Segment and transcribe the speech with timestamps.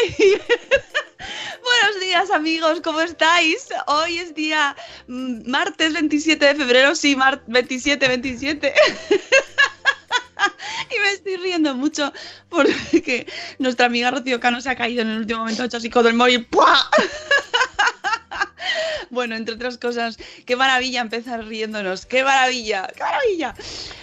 [1.62, 3.68] Buenos días amigos, ¿cómo estáis?
[3.86, 4.74] Hoy es día
[5.08, 8.74] mm, martes 27 de febrero, sí, mar 27, 27.
[10.90, 12.12] Y me estoy riendo mucho
[12.48, 13.26] porque
[13.58, 16.14] nuestra amiga Rocío Cano se ha caído en el último momento, hecho así con el
[16.14, 16.46] móvil.
[16.46, 16.90] ¡pua!
[19.10, 23.54] Bueno, entre otras cosas, qué maravilla empezar riéndonos, qué maravilla, qué maravilla.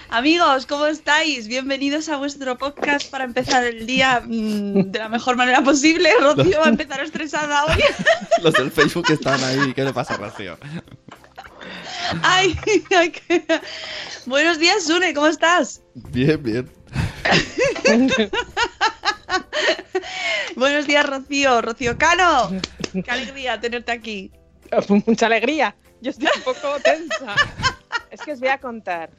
[0.10, 1.48] Amigos, ¿cómo estáis?
[1.48, 6.10] Bienvenidos a vuestro podcast para empezar el día mm, de la mejor manera posible.
[6.20, 7.82] Rocío va a empezar estresada hoy.
[8.44, 9.74] Los del Facebook están ahí.
[9.74, 10.58] ¿Qué le pasa, Rocío?
[12.22, 12.58] Ay,
[12.98, 13.46] ay, qué-
[14.26, 15.82] Buenos días, Sune, ¿cómo estás?
[15.96, 16.70] Bien, bien.
[20.58, 22.52] Buenos días, Rocío, Rocío Cano.
[22.92, 24.32] Qué alegría tenerte aquí.
[25.06, 25.76] Mucha alegría.
[26.02, 27.36] Yo estoy un poco tensa.
[28.12, 29.10] Es que os voy a contar.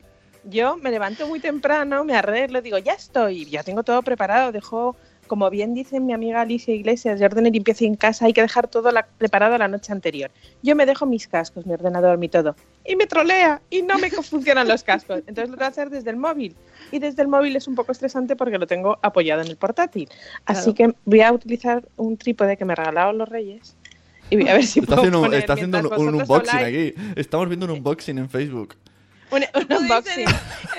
[0.45, 4.53] Yo me levanto muy temprano, me arreglo, digo, ya estoy, ya tengo todo preparado.
[4.53, 8.33] Dejo, como bien dice mi amiga Alicia Iglesias, de orden y limpieza en casa, hay
[8.33, 10.31] que dejar todo la- preparado la noche anterior.
[10.63, 12.55] Yo me dejo mis cascos, mi ordenador, mi todo.
[12.87, 15.19] Y me trolea y no me funcionan los cascos.
[15.27, 16.57] Entonces lo tengo que hacer desde el móvil.
[16.93, 20.09] Y desde el móvil es un poco estresante porque lo tengo apoyado en el portátil.
[20.47, 23.77] Así que voy a utilizar un trípode que me regalaron los reyes.
[24.31, 26.93] Y voy a ver si Está puedo haciendo, poner está haciendo un, unboxing habláis.
[26.93, 27.03] aquí.
[27.17, 28.75] Estamos viendo un unboxing en Facebook.
[29.31, 30.27] Un, unboxing.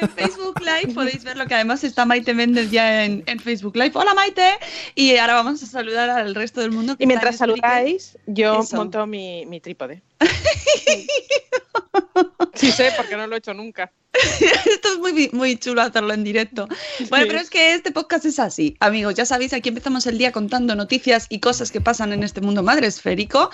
[0.02, 3.76] En Facebook Live podéis ver lo que además está Maite Méndez ya en, en Facebook
[3.76, 3.92] Live.
[3.94, 4.58] Hola Maite.
[4.96, 6.96] Y ahora vamos a saludar al resto del mundo.
[6.98, 7.62] que Y mientras Spreaker.
[7.62, 8.76] saludáis, yo Eso.
[8.78, 10.02] monto mi, mi trípode.
[12.56, 13.90] Sí sé, porque no lo he hecho nunca.
[14.66, 16.68] Esto es muy, muy chulo hacerlo en directo.
[17.10, 17.30] Bueno, Sí.
[17.30, 19.14] pero es que este podcast es así, amigos.
[19.16, 22.64] Ya sabéis, aquí empezamos el día contando noticias y cosas que pasan en este mundo
[22.64, 23.52] madre esférico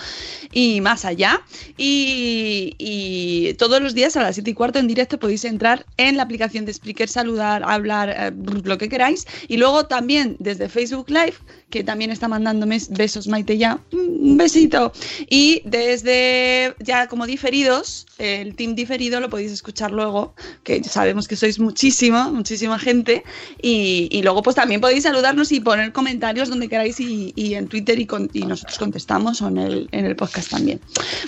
[0.54, 1.42] y más allá.
[1.78, 6.16] Y, y todos los días a las 7 y cuarto en directo podéis entrar en
[6.18, 8.32] la aplicación de Spreaker, saludar, hablar, eh,
[8.64, 9.26] lo que queráis.
[9.48, 11.36] Y luego también desde Facebook Live,
[11.70, 13.80] que también está mandándome besos, Maite, ya.
[13.92, 14.94] Un besito.
[15.30, 20.34] Y desde ya como diferidos, el team diferido lo podéis escuchar luego,
[20.64, 23.24] que sabemos que sois muchísimo, muchísima gente.
[23.62, 27.68] Y, y luego pues también podéis saludarnos y poner comentarios donde queráis y, y en
[27.68, 30.80] Twitter y, con- y nosotros contestamos o en el, en el podcast también.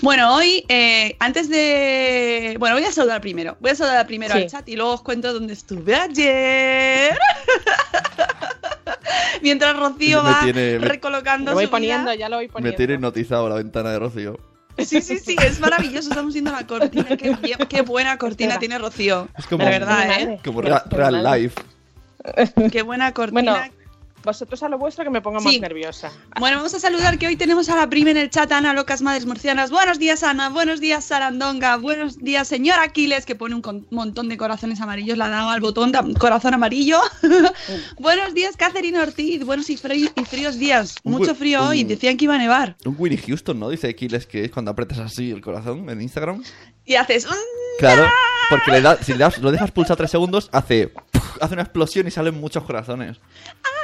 [0.02, 2.56] Bueno, hoy, eh, antes de...
[2.60, 3.58] Bueno, voy a saludar primero.
[3.60, 4.42] Voy a saludar primero Sí.
[4.44, 7.18] al chat y luego os cuento dónde estuve ayer.
[9.42, 12.16] Mientras Rocío Me va tiene- me- recolocando Lo voy su poniendo, vida.
[12.16, 12.78] ya lo voy Me poniendo.
[12.78, 14.40] tiene hipnotizado la ventana de Rocío.
[14.78, 16.10] Sí, sí, sí, es maravilloso.
[16.10, 17.06] Estamos viendo la cortina.
[17.18, 19.28] Qué, bien- qué buena cortina tiene Rocío.
[19.38, 20.40] Es como- verdad, ¿eh?
[20.44, 21.62] Como real, life.
[22.72, 23.52] Qué buena cortina.
[23.54, 23.74] Bueno,
[24.28, 25.46] vosotros a lo vuestro que me pongo Sí.
[25.46, 26.12] más nerviosa.
[26.40, 29.25] vamos a saludar que hoy tenemos a la prima en el chat, Ana Locas Madres
[29.25, 29.72] Murcianas.
[29.72, 30.50] Buenos días, Ana.
[30.50, 31.78] Buenos días, Sarandonga.
[31.78, 35.18] Buenos días, señor Aquiles, que pone un montón de corazones amarillos.
[35.18, 37.00] Le ha dado al botón de corazón amarillo.
[38.00, 39.44] Buenos días, Catherine Ortiz.
[39.46, 40.96] Buenos y, fríos días.
[41.04, 41.84] Un Mucho frío hoy.
[41.84, 42.75] Decían que iba a nevar.
[42.86, 43.69] Un Winnie Houston, ¿no?
[43.69, 46.44] Dice Aquiles que es cuando apretas así el corazón en Instagram.
[46.86, 47.25] Y haces.
[47.25, 47.31] "Mm".
[47.80, 48.07] Claro,
[48.50, 50.92] porque le da, si le das- lo dejas pulsar tres segundos, hace,
[51.42, 53.18] hace una explosión y salen muchos corazones.
[53.18, 53.76] Y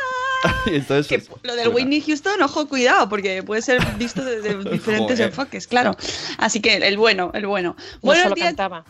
[0.67, 1.69] entonces, Que pues, lo del.
[1.69, 5.95] Whitney Houston, ojo, cuidado, porque puede ser visto desde diferentes enfoques, claro.
[6.37, 7.75] Así que el bueno, el bueno.
[7.77, 8.85] No Buenos días, cantaba.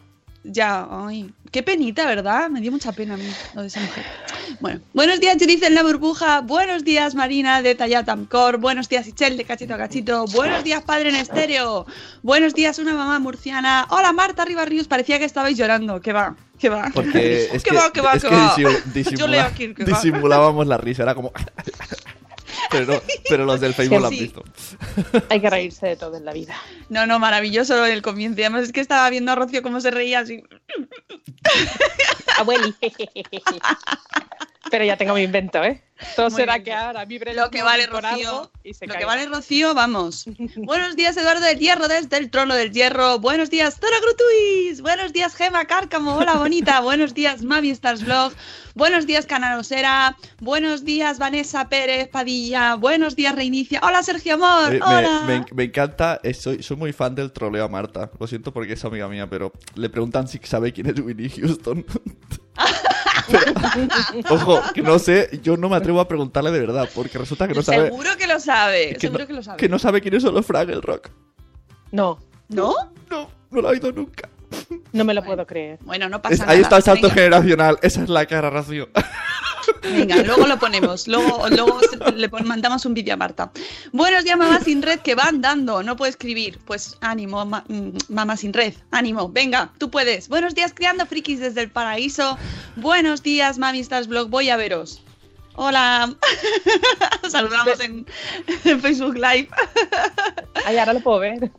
[0.46, 2.50] Ya, ay, qué penita, ¿verdad?
[2.50, 3.24] Me dio mucha pena a mí
[3.56, 4.04] lo de esa mujer.
[4.60, 6.42] Bueno, buenos días, Judith en la burbuja.
[6.42, 8.58] Buenos días, Marina de Tallatamcor.
[8.58, 10.26] Buenos días, Ichel de Cachito a Cachito.
[10.34, 11.86] Buenos días, padre en estéreo.
[12.24, 13.88] Buenos días, una mamá murciana.
[13.90, 14.90] Hola, Marta Ribarrius.
[14.90, 16.02] Parecía que estabais llorando.
[16.02, 16.36] ¿Qué va?
[16.60, 16.92] ¿Qué va?
[16.94, 18.56] Porque es ¿Qué que, va, qué va, es que va?
[18.94, 19.98] disimula- Yo leo aquí, ¿qué va?
[19.98, 21.32] disimulábamos la risa, era como...
[22.74, 24.20] pero, no- pero los del Facebook lo han Sí.
[24.20, 24.44] visto.
[25.30, 26.56] Hay que reírse de todo en la vida.
[26.90, 28.42] No, no, maravilloso el comienzo.
[28.42, 30.44] Además es que estaba viendo a Rocío cómo se reía así.
[32.38, 32.74] Abueli.
[34.74, 35.84] Pero ya tengo mi invento, ¿eh?
[36.16, 36.64] Todo Muy será bien.
[36.66, 40.26] que ahora vibre Lo que vale Rocío, y se lo que vale Rocío, vamos.
[40.56, 43.20] Buenos días Eduardo del Hierro desde el trono del Hierro.
[43.20, 44.82] Buenos días Zora Grutuis.
[44.82, 46.16] Buenos días Gema Cárcamo.
[46.16, 46.80] Hola bonita.
[46.82, 48.34] Buenos días Mavi Stars Vlog.
[48.74, 50.18] Buenos días Canalosera.
[50.42, 52.74] Buenos días Vanessa Pérez Padilla.
[52.74, 53.80] Buenos días Reinicia.
[53.84, 54.74] Hola Sergio Amor.
[54.74, 55.22] Eh, Hola.
[55.28, 58.10] me- me encanta, eh, soy, soy muy fan del troleo a Marta.
[58.20, 61.86] Lo siento porque es amiga mía, pero le preguntan si sabe quién es Winnie Houston.
[63.30, 63.44] Pero,
[64.36, 67.54] ojo, que no sé, yo no me atrevo a preguntarle de verdad, porque resulta que
[67.54, 68.94] no sabe, Seguro que lo sabe.
[68.94, 69.58] que Seguro no, que lo sabe.
[69.58, 71.10] que no sabe quiénes son los Fraggle Rock.
[71.92, 72.74] No, ¿No?
[73.10, 74.30] No, no lo ha oído nunca.
[74.92, 75.80] no me lo puedo creer.
[75.84, 76.52] Bueno, no pasa Es- nada.
[76.54, 77.14] ahí está el salto Venga.
[77.16, 78.90] generacional, esa es la cara, Rocío.
[79.82, 81.08] Venga, luego lo ponemos.
[81.08, 81.80] Luego, luego
[82.16, 83.52] le mandamos un vídeo a Marta.
[83.92, 85.84] Buenos días, mamá sin red, que va andando.
[85.84, 86.60] No puede escribir.
[86.66, 88.74] Pues ánimo, ma- mm, mamá sin red.
[88.92, 89.30] Ánimo.
[89.30, 90.28] Venga, tú puedes.
[90.30, 92.38] Buenos días, criando frikis desde el paraíso.
[92.76, 94.30] Buenos días, mami, estás blog.
[94.30, 95.02] Voy a veros.
[95.56, 96.14] Hola.
[97.30, 98.06] Saludamos en,
[98.66, 99.50] en Facebook Live.
[100.66, 101.52] Ay, ahora lo puedo ver.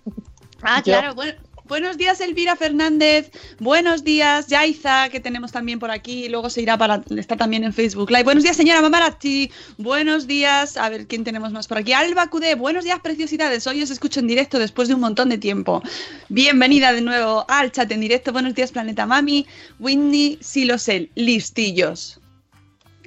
[0.62, 0.85] Ah, Yo.
[0.85, 1.15] claro.
[1.15, 1.35] bueno,
[1.65, 3.31] buenos días, Elvira Fernández.
[3.59, 6.29] Buenos días, Yaiza, que tenemos también por aquí.
[6.29, 7.03] Luego se irá para.
[7.17, 8.25] Está también en Facebook Live.
[8.25, 9.51] Buenos días, señora Mamarazzi.
[9.79, 10.77] Buenos días.
[10.77, 11.93] A ver quién tenemos más por aquí.
[11.93, 12.55] Alba Cudé.
[12.55, 13.67] Buenos días, preciosidades.
[13.67, 15.83] Hoy os escucho en directo después de un montón de tiempo.
[16.29, 18.33] Bienvenida de nuevo al chat en directo.
[18.33, 19.47] Buenos días, Planeta Mami.
[19.79, 21.11] Whitney Silosel.
[21.15, 22.21] Listillos.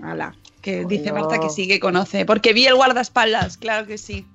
[0.01, 0.35] Hala.
[0.61, 1.11] Que dice.
[1.11, 2.25] Marta que sí, que conoce.
[2.25, 3.57] Porque vi el guardaespaldas.
[3.57, 4.25] Claro que sí.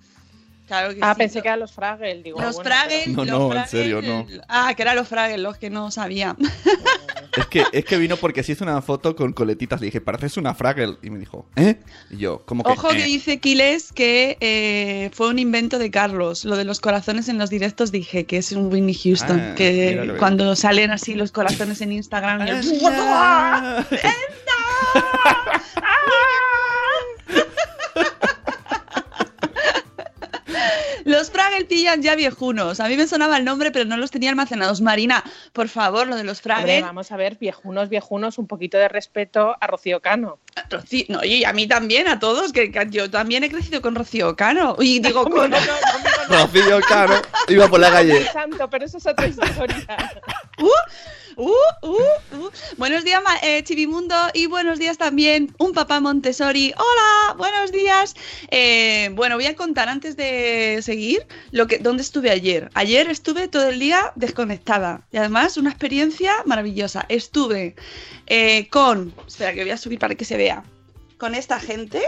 [0.66, 1.18] Claro que Ah, sí.
[1.18, 2.22] pensé que eran los Fraggle.
[2.22, 3.06] Digo, Los bueno, Fraggle.
[3.08, 4.26] No, los no, en serio, no.
[4.48, 6.36] Ah, que eran los Fraggle, los que no sabía.
[7.34, 9.80] Es que, es que vino porque se hizo una foto con coletitas.
[9.80, 10.98] Le dije, pareces una Fraggle.
[11.02, 11.76] Y me dijo, ¿eh?
[12.10, 12.72] Y yo, como que.
[12.72, 13.04] Ojo que eh.
[13.04, 16.44] dice Kiles que eh, fue un invento de Carlos.
[16.44, 19.40] Lo de los corazones en los directos dije que es un Whitney Houston.
[19.40, 22.46] Ah, que cuando salen así los corazones en Instagram.
[22.46, 23.82] y el- Ah.
[31.12, 32.80] Los Fraggle pillan ya viejunos.
[32.80, 34.80] A mí me sonaba el nombre, pero no los tenía almacenados.
[34.80, 35.22] Marina,
[35.52, 36.80] por favor, lo de los Fraggle.
[36.80, 40.38] vamos a ver, viejunos, viejunos, un poquito de respeto a Rocío Cano.
[40.70, 43.94] Rocío- no, y a mí también, a todos, que, que yo también he crecido con
[43.94, 44.74] Rocío Cano.
[44.80, 45.52] Y digo, con,
[46.28, 48.26] Rocío Caro iba por la calle.
[48.32, 49.86] Santo, pero eso es otra historia.
[50.58, 50.68] Uh,
[51.36, 51.50] uh,
[51.82, 52.50] uh, uh.
[52.76, 56.72] Buenos días, eh, Chivimundo, y buenos días también, un papá Montessori.
[56.76, 58.14] Hola, buenos días.
[58.50, 62.70] Eh, bueno, voy a contar antes de seguir lo que, dónde estuve ayer.
[62.74, 67.04] Ayer estuve todo el día desconectada y además una experiencia maravillosa.
[67.08, 67.76] Estuve
[68.26, 70.64] eh, con, espera que voy a subir para que se vea,
[71.18, 72.02] con esta gente.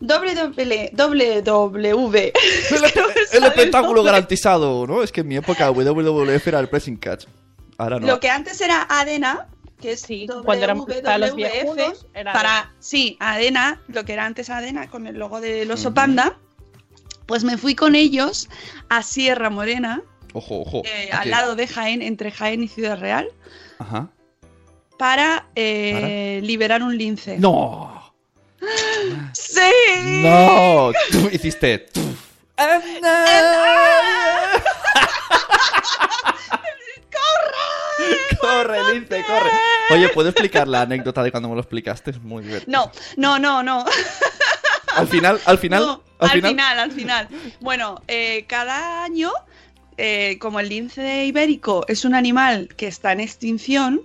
[0.00, 2.16] WW, WW.
[3.32, 5.02] El espectáculo garantizado, ¿no?
[5.02, 7.24] Es que en mi época WWF era el pressing catch.
[7.78, 8.06] Ahora no.
[8.06, 9.46] Lo que antes era Adena,
[9.80, 12.74] que es Sí, cuando eran para los viejunos, era para Adena.
[12.80, 16.36] sí, Adena, lo que era antes Adena con el logo del oso panda,
[17.26, 18.48] pues me fui con ellos
[18.88, 20.02] a Sierra Morena,
[20.32, 20.82] Ojo, ojo.
[20.84, 23.28] eh, ¿A al lado de Jaén, entre Jaén y Ciudad Real,
[23.78, 24.08] Ajá.
[24.98, 27.38] para, eh, liberar un lince.
[27.38, 28.12] ¡No!
[29.32, 30.22] ¡Sí!
[30.22, 30.92] ¡No!
[31.10, 31.86] Tú hiciste.
[38.40, 39.50] ¡Corre, lince, corre!
[39.90, 42.10] Oye, ¿puedo explicar la anécdota de cuando me lo explicaste?
[42.12, 42.90] Es muy divertido.
[43.16, 43.84] No, no, no, no.
[44.96, 46.50] Al final, al final, No, al, al final.
[46.50, 47.28] final, al final.
[47.60, 49.32] Bueno, eh, cada año,
[49.96, 54.00] eh, como el lince ibérico es un animal que está en extinción,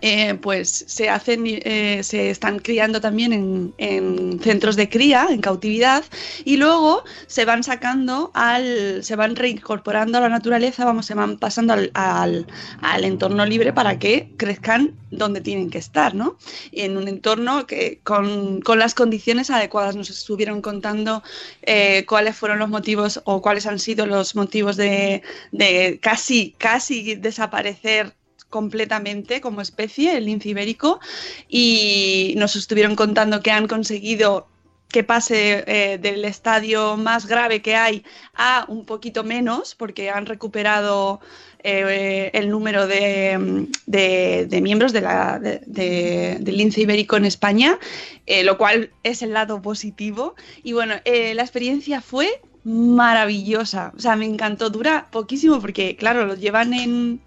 [0.00, 5.40] eh, pues se hacen, eh, se están criando también en, en centros de cría, en
[5.40, 6.04] cautividad,
[6.44, 11.38] y luego se van sacando al, se van reincorporando a la naturaleza, vamos, se van
[11.38, 12.46] pasando al, al-
[12.80, 16.36] al entorno libre para que crezcan donde tienen que estar, ¿no?
[16.70, 21.22] Y en un entorno que con, con las condiciones adecuadas nos estuvieron contando
[21.62, 27.16] eh, cuáles fueron los motivos o cuáles han sido los motivos de, de casi, casi
[27.16, 28.14] desaparecer
[28.50, 31.00] completamente como especie, el lince ibérico,
[31.48, 34.46] y nos estuvieron contando que han conseguido
[34.88, 38.02] que pase eh, del estadio más grave que hay
[38.34, 41.20] a un poquito menos, porque han recuperado
[41.62, 47.78] eh, el número de, de- de miembros del lince ibérico en España,
[48.26, 50.34] eh, lo cual es el lado positivo.
[50.64, 52.28] Y bueno, la experiencia fue
[52.64, 57.20] maravillosa, o sea, me encantó, dura poquísimo porque, claro, lo llevan en...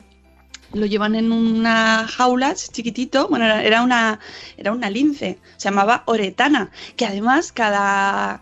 [0.73, 4.19] Lo llevan en una jaula chiquitito, bueno, era- era una,
[4.57, 8.41] era una lince, se llamaba Oretana, que además cada,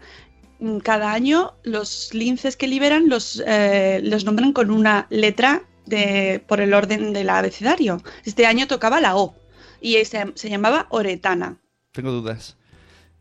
[0.60, 6.42] mm, cada año los linces que liberan los, eh, los nombran con una letra de,
[6.48, 8.02] por el orden del abecedario.
[8.24, 9.36] Este año tocaba la O
[9.82, 11.58] y se, se llamaba Oretana.
[11.92, 12.56] Tengo dudas.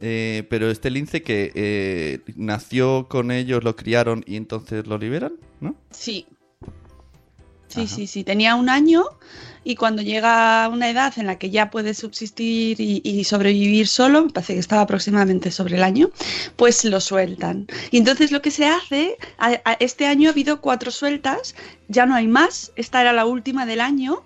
[0.02, 5.32] Eh, pero este lince que eh, nació con ellos, lo criaron y entonces lo liberan,
[5.60, 5.74] ¿no?
[5.90, 6.26] Sí.
[7.70, 8.24] Sí, sí, sí.
[8.24, 9.04] Tenía un año
[9.62, 13.86] y cuando llega a una edad en la que ya puede subsistir y, y sobrevivir
[13.86, 16.10] solo, me parece que estaba aproximadamente sobre el año,
[16.56, 17.66] pues lo sueltan.
[17.90, 21.54] Y entonces lo que se hace, a- a- este año ha habido cuatro sueltas,
[21.88, 24.22] ya no hay más, esta era la última del año.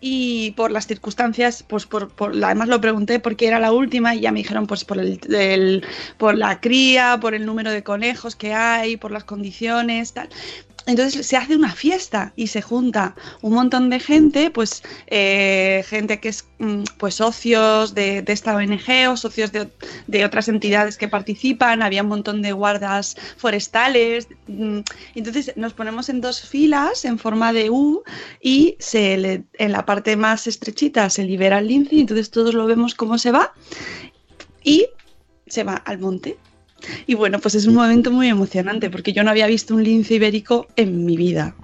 [0.00, 4.20] Y por las circunstancias, pues por, por- además lo pregunté porque era la última y
[4.20, 5.84] ya me dijeron pues por el, el-
[6.18, 10.28] por la cría, por el número de conejos que hay, por las condiciones, tal.
[10.88, 16.18] Entonces se hace una fiesta y se junta un montón de gente, pues eh, gente
[16.18, 21.82] que es mm, pues socios de, esta ONG o socios de, otras entidades que participan,
[21.82, 24.28] había un montón de guardas forestales.
[24.46, 24.78] mm,
[25.14, 28.02] Entonces nos ponemos en dos filas en forma de U
[28.40, 32.94] y en la parte más estrechita se libera el lince y entonces todos lo vemos
[32.94, 33.52] cómo se va
[34.64, 34.86] y
[35.46, 36.38] se va al monte.
[37.06, 40.14] Y bueno, pues es un momento muy emocionante porque yo no había visto un lince
[40.14, 41.56] ibérico en mi vida.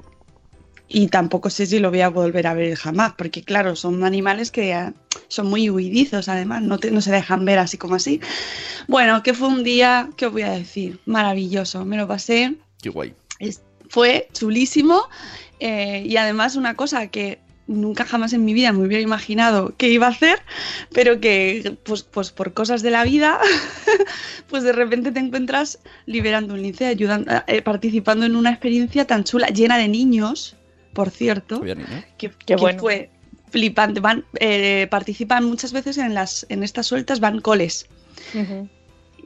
[0.86, 4.50] Y tampoco sé si lo voy a volver a ver jamás, porque claro, son animales
[4.50, 4.92] que eh,
[5.28, 8.20] son muy huidizos además, no, te- no se dejan ver así como así.
[8.86, 11.00] Bueno, que fue un día, ¿qué os voy a decir?
[11.06, 13.14] Maravilloso, me lo pasé Qué guay.
[13.38, 15.02] es- fue chulísimo
[15.58, 19.88] eh, y además una cosa que nunca jamás en mi vida me hubiera imaginado que
[19.88, 20.40] iba a hacer,
[20.92, 23.38] pero que pues, pues por cosas de la vida,
[24.48, 29.24] pues de repente te encuentras liberando un lince, ayudando, eh, participando en una experiencia tan
[29.24, 30.56] chula, llena de niños,
[30.92, 31.88] por cierto, niños.
[32.18, 32.78] que, Qué que bueno.
[32.78, 33.10] fue
[33.50, 34.00] flipante.
[34.00, 37.88] Van, eh, participan muchas veces en las en estas sueltas, van coles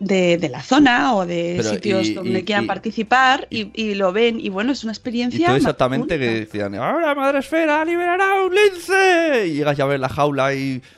[0.00, 3.70] de, de la zona o de Pero, sitios y- donde y- quieran y- participar y,
[3.74, 4.38] y lo ven.
[4.40, 5.48] Y bueno, es una Y experiencia.
[5.48, 6.32] tú exactamente única.
[6.32, 9.46] que decían, ahora Madre Esfera liberará un lince.
[9.48, 10.80] Y llegas ya a ver la jaula y...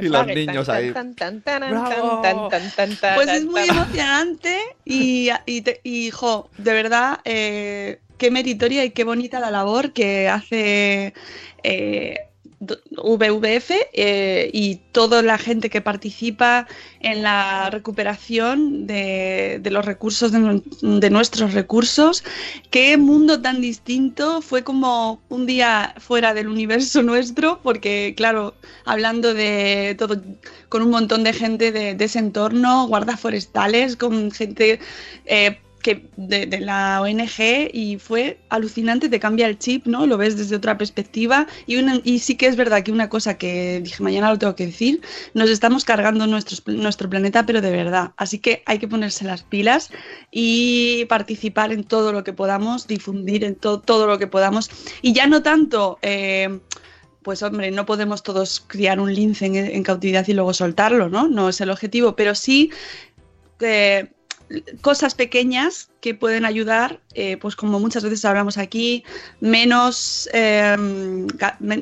[0.00, 0.92] Y los niños ahí.
[3.16, 8.90] Pues es muy emocionante y, y, te- y, jo, de verdad, eh, qué meritoria y
[8.90, 11.12] qué bonita la labor que hace
[11.64, 12.16] eh,
[12.60, 16.66] WWF eh, y toda la gente que participa
[17.00, 20.62] en la recuperación de, los recursos, de, nu-
[21.00, 22.24] de nuestros recursos.
[22.70, 29.34] Qué mundo tan distinto, fue como un día fuera del universo nuestro, porque claro, hablando
[29.34, 30.22] de todo,
[30.68, 34.80] con un montón de gente de, de ese entorno, guardas forestales, con gente
[35.26, 35.58] eh,
[35.94, 40.06] de, la ONG y fue alucinante, te cambia el chip, ¿no?
[40.06, 44.02] Lo ves desde otra perspectiva y, sí que es verdad que una cosa que dije
[44.02, 45.00] mañana lo tengo que decir,
[45.34, 49.90] nos estamos cargando nuestro planeta, pero de verdad, así que hay que ponerse las pilas
[50.30, 54.70] y participar en todo lo que podamos, difundir en to- todo lo que podamos
[55.02, 55.98] y ya no tanto...
[56.02, 56.60] eh,
[57.22, 61.26] pues hombre, no podemos todos criar un lince en, en cautividad y luego soltarlo, ¿no?
[61.26, 62.70] No es el objetivo, pero sí
[63.60, 64.12] eh,
[64.80, 69.02] cosas pequeñas que pueden ayudar, eh, pues como muchas veces hablamos aquí,
[69.40, 70.76] menos eh,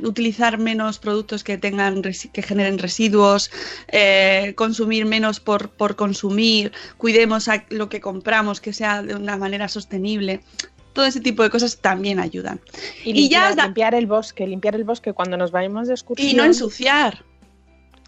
[0.03, 3.51] utilizar menos productos que tengan que generen residuos,
[3.89, 9.37] eh, consumir menos por, por consumir, cuidemos a lo que compramos que sea de una
[9.37, 10.41] manera sostenible.
[10.95, 12.61] Todo ese tipo de cosas también ayudan.
[13.05, 16.31] Y, Y ya limpiar, limpiar el bosque, limpiar el bosque cuando nos vayamos de excursión.
[16.31, 17.25] Y no ensuciar.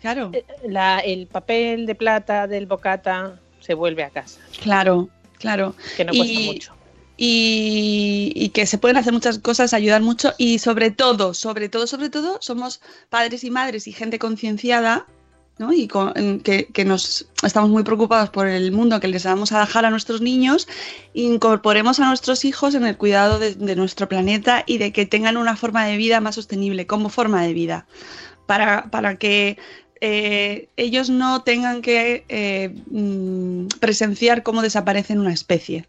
[0.01, 0.31] Claro.
[0.69, 5.09] la- el papel de plata del bocata se vuelve a casa, Claro,
[5.39, 5.75] claro.
[5.97, 6.73] que no Y- cuesta mucho.
[7.19, 11.87] y, y que se pueden hacer muchas cosas, ayudar mucho y sobre todo, sobre todo,
[11.87, 15.07] sobre todo, somos padres y madres y gente concienciada,
[15.59, 15.73] ¿no?
[15.73, 19.61] Y con- que, que nos estamos muy preocupados por el mundo que les vamos a
[19.61, 20.69] dejar a nuestros niños,
[21.15, 25.39] incorporemos a nuestros hijos en el cuidado de, de nuestro planeta y de que tengan
[25.39, 27.87] una forma de vida más sostenible, como forma de vida,
[28.47, 29.57] para, para que
[30.01, 35.87] eh, ellos no tengan que eh, mm, presenciar cómo desaparece una especie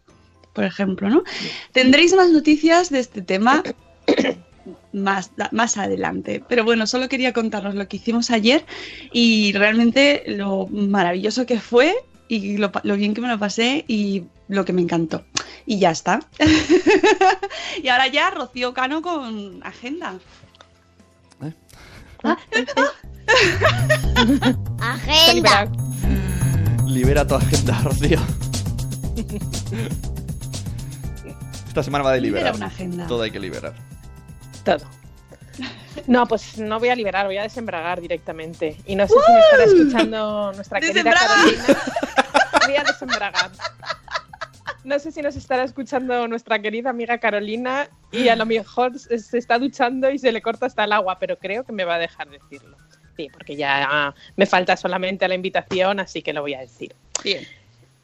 [0.58, 1.22] por ejemplo, ¿no?
[1.70, 3.62] Tendréis más noticias de este tema
[4.92, 6.42] más, más adelante.
[6.48, 8.66] Pero bueno, solo quería contaros lo que hicimos ayer
[9.12, 11.94] y realmente lo maravilloso que fue
[12.26, 15.24] y lo, lo bien que me lo pasé y lo que me encantó.
[15.64, 16.20] Y ya está.
[17.80, 20.18] y ahora ya Rocío Cano con agenda.
[24.80, 25.68] Agenda.
[26.86, 28.18] Libera tu agenda, Rocío.
[31.66, 32.56] Esta semana va de Libera liberar.
[32.56, 33.06] una agenda.
[33.06, 33.74] Todo hay que liberar.
[34.64, 34.84] Todo.
[36.06, 38.76] No, pues no voy a liberar, voy a desembragar directamente.
[38.86, 41.12] Y no sé si me estará escuchando nuestra querida.
[41.12, 41.76] Carolina.
[42.66, 43.50] Voy a desembragar.
[44.84, 49.36] No sé si nos estará escuchando nuestra querida amiga Carolina y a lo mejor se
[49.36, 51.98] está duchando y se le corta hasta el agua, pero creo que me va a
[51.98, 52.76] dejar decirlo.
[53.18, 56.94] Sí, porque ya me falta solamente la invitación, así que lo voy a decir.
[57.24, 57.44] Bien.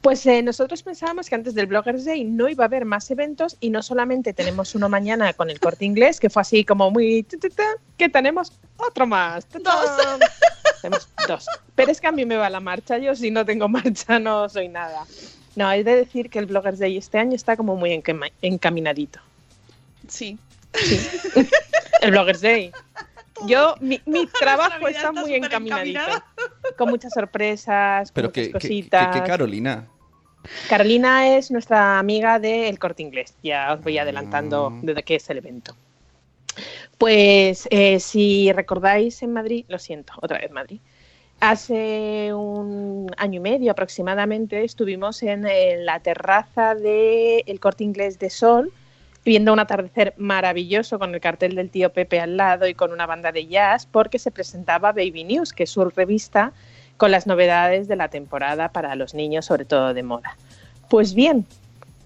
[0.01, 3.55] Pues eh, nosotros pensábamos que antes del Bloggers Day no iba a haber más eventos
[3.61, 7.25] y no solamente tenemos uno mañana con el corte inglés, que fue así como muy...
[7.97, 9.45] que tenemos otro más.
[9.45, 9.63] tu.
[10.81, 11.45] Tenemos dos.
[11.75, 14.49] Pero es que a mí me va la marcha, yo si no tengo marcha no
[14.49, 15.05] soy nada.
[15.55, 18.03] No, hay de decir que el Bloggers Day este año está como muy
[18.41, 19.21] encaminadito.
[20.09, 20.37] Sí.
[22.01, 22.73] El Bloggers Day.
[23.45, 25.99] Yo, mi, mi trabajo está está muy encaminadito.
[25.99, 26.25] encaminada.
[26.77, 29.15] Con muchas sorpresas, con Pero muchas que, que, que, cositas.
[29.15, 29.87] que Carolina.
[30.69, 33.35] Carolina es nuestra amiga del Corte Inglés.
[33.43, 34.79] Ya os voy adelantando Ah.
[34.81, 35.75] de qué es el evento.
[36.97, 40.79] Pues eh, si recordáis en Madrid, lo siento, otra vez Madrid.
[41.41, 45.45] Hace un año y medio aproximadamente estuvimos en,
[45.85, 48.71] la terraza del Corte Inglés de Sol
[49.25, 53.07] viendo un atardecer maravilloso con el cartel del tío Pepe al lado y con una
[53.07, 56.53] banda de jazz porque se presentaba Baby News, que es su revista
[56.97, 60.37] con las novedades de la temporada para los niños, sobre todo de moda.
[60.89, 61.45] Pues bien,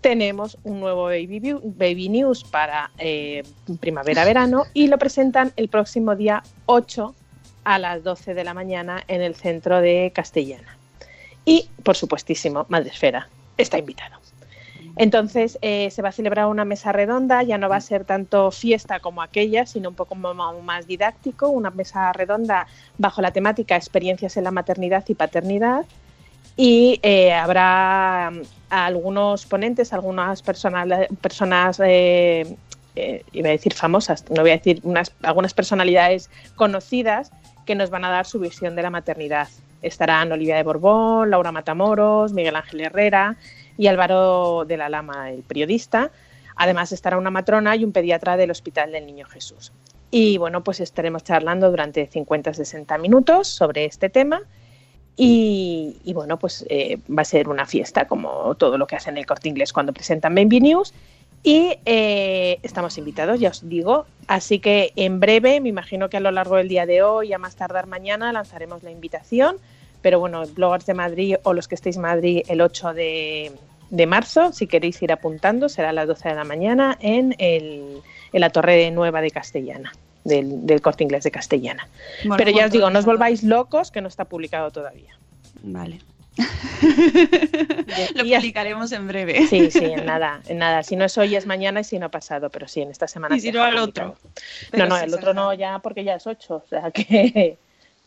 [0.02, 3.44] tenemos un nuevo Baby, News para eh,
[3.82, 7.14] primavera-verano y lo presentan el próximo día 8
[7.66, 10.78] a las 12 de la mañana en el centro de Castellana.
[11.44, 14.19] Y, por supuestísimo, Madresfera está invitado.
[15.00, 18.52] Entonces eh, se va a celebrar una mesa redonda, ya no va a ser tanto
[18.52, 24.36] fiesta como aquella, sino un poco más didáctico, una mesa redonda bajo la temática experiencias
[24.36, 25.86] en la maternidad y paternidad.
[26.58, 28.42] Y eh, habrá mm,
[28.72, 32.58] algunos ponentes, algunas personal- personas, eh,
[32.98, 37.32] eh, iba a decir famosas, no voy a decir unas, algunas personalidades conocidas
[37.66, 39.48] que nos van a dar su visión de la maternidad.
[39.82, 43.38] Estarán Olivia de Borbón, Laura Matamoros, Miguel Ángel Herrera
[43.80, 46.12] y Álvaro de la Lama, el periodista.
[46.58, 49.72] Además estará una matrona y un pediatra del Hospital del Niño Jesús.
[50.12, 54.42] Y bueno, pues estaremos charlando durante 50-60 minutos sobre este tema.
[55.16, 59.20] Y, bueno, pues eh, va a ser una fiesta como todo lo que hacen en
[59.20, 60.94] el corte inglés cuando presentan Baby News.
[61.42, 64.08] Y eh, estamos invitados, ya os digo.
[64.28, 67.38] Así que en breve, me imagino que a lo largo del día de hoy, a
[67.38, 69.56] más tardar mañana, lanzaremos la invitación.
[70.02, 73.52] Pero bueno, bloggers de Madrid o los que estéis en Madrid el 8 de,
[73.90, 78.02] de marzo, si queréis ir apuntando, será a las 12 de la mañana en, el,
[78.34, 79.92] en la Torre Nueva de Castellana,
[80.24, 81.88] del, del corte inglés de Castellana.
[82.24, 85.18] Bueno, Pero ya os digo, no os volváis locos, que no está publicado todavía.
[85.62, 86.00] Vale.
[88.16, 89.48] Lo publicaremos en breve.
[89.48, 90.84] Sí, sí, en nada, en nada.
[90.84, 93.08] Si no es hoy, es mañana y si no ha pasado, pero sí, en esta
[93.08, 93.36] semana.
[93.36, 94.12] Y si no, al publicado.
[94.12, 94.30] otro.
[94.32, 94.32] No,
[94.72, 97.58] Pero no, sí, el otro no ya porque ya es 8, o sea que...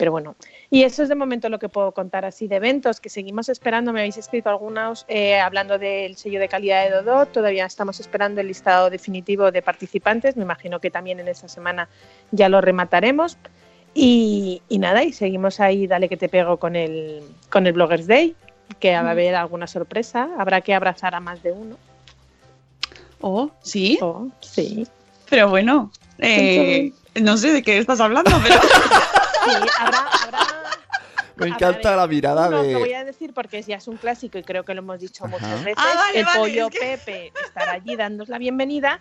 [0.03, 0.35] Pero bueno,
[0.69, 3.93] y eso es de momento lo que puedo contar así de eventos, que seguimos esperando,
[3.93, 8.41] me habéis escrito algunos eh, hablando del sello de calidad de Dodot, todavía estamos esperando
[8.41, 11.89] el listado definitivo de participantes, me imagino que también en esta semana
[12.33, 13.39] ya lo remataremos.
[13.95, 18.09] Y, y nada, y seguimos ahí, dale que te pego con el, con el Bloggers
[18.09, 18.35] Day,
[18.81, 21.77] que va a haber alguna sorpresa, habrá que abrazar a más de uno.
[23.21, 24.01] Oh, sí.
[24.03, 24.85] Oh, sí.
[25.31, 28.57] Pero bueno, eh, no sé de qué estás hablando, pero
[29.45, 30.39] Sí, habrá, habrá,
[31.37, 32.97] Me encanta la mirada uno que voy de.
[32.97, 35.75] a decir porque ya es un clásico y creo que lo hemos dicho muchas veces.
[35.85, 39.01] Ah, vale, el vale, pollo es que- Pepe estará allí dándos la bienvenida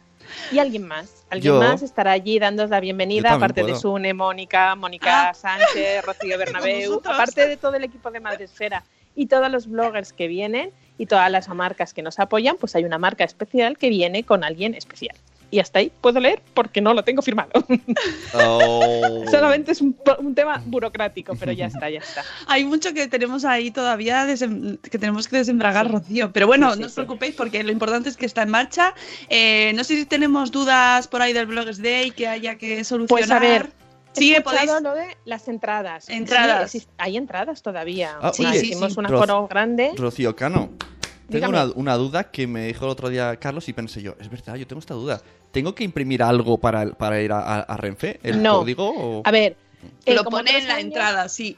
[0.52, 1.26] y alguien más.
[1.30, 1.60] Alguien Yo.
[1.60, 3.76] más estará allí dándos la bienvenida, aparte de.
[3.76, 5.34] Sune, Mónica, Mónica Ah.
[5.34, 8.84] Sánchez, Rocío Bernabeu, aparte de todo el equipo de Madresfera
[9.16, 12.86] y todos los bloggers que vienen y todas las marcas que nos apoyan, pues hay
[12.86, 15.16] una marca especial que viene con alguien especial.
[15.52, 17.52] Y hasta ahí puedo leer porque no lo tengo firmado.
[18.34, 19.26] Oh.
[19.30, 22.24] Solamente es un, un tema burocrático, pero ya está, ya está.
[22.48, 26.32] hay mucho que tenemos ahí todavía que tenemos que desembragar, Rocío.
[26.32, 26.96] Pero bueno, Sí, sí, no os sí.
[26.96, 28.94] preocupéis porque lo importante es que está en marcha.
[29.30, 33.20] Eh, no sé si tenemos dudas por ahí del Bloggers Day que haya que solucionar.
[33.28, 33.70] Pues a ver,
[34.14, 34.72] Sí, podéis.
[34.82, 36.08] lo de las entradas.
[36.10, 36.72] Entradas.
[36.72, 38.18] Sí, hay entradas todavía.
[38.22, 39.00] Ah, Sí, oye, hicimos sí.
[39.00, 39.92] un Ro- aforo grande.
[39.98, 40.70] Rocío Cano,
[41.30, 44.30] Tengo una, una duda que me dijo el otro día Carlos y pensé yo, es
[44.30, 45.22] verdad, yo tengo esta duda.
[45.52, 48.20] ¿Tengo que imprimir algo para, para ir a, a- a Renfe?
[48.24, 48.60] ¿El No.
[48.60, 48.90] código?
[48.90, 49.56] o- A ver,
[50.06, 51.58] eh, lo pone en la años- entrada, sí.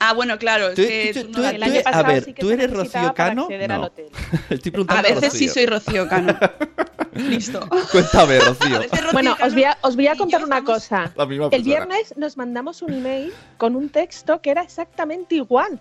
[0.00, 2.50] Ah, bueno, claro, es Tú- que tú- tú El año a ver, sí que ¿tú
[2.50, 3.48] eres Rocío Cano?
[3.68, 3.90] No.
[4.50, 5.52] Estoy A veces sí Rocío.
[5.54, 6.36] soy Rocío Cano.
[7.14, 7.60] Listo.
[7.92, 8.80] Cuéntame, Rocío.
[9.12, 11.12] Bueno, os voy a, os voy a contar una cosa.
[11.16, 15.80] La misma El viernes nos mandamos un email con un texto que era exactamente igual.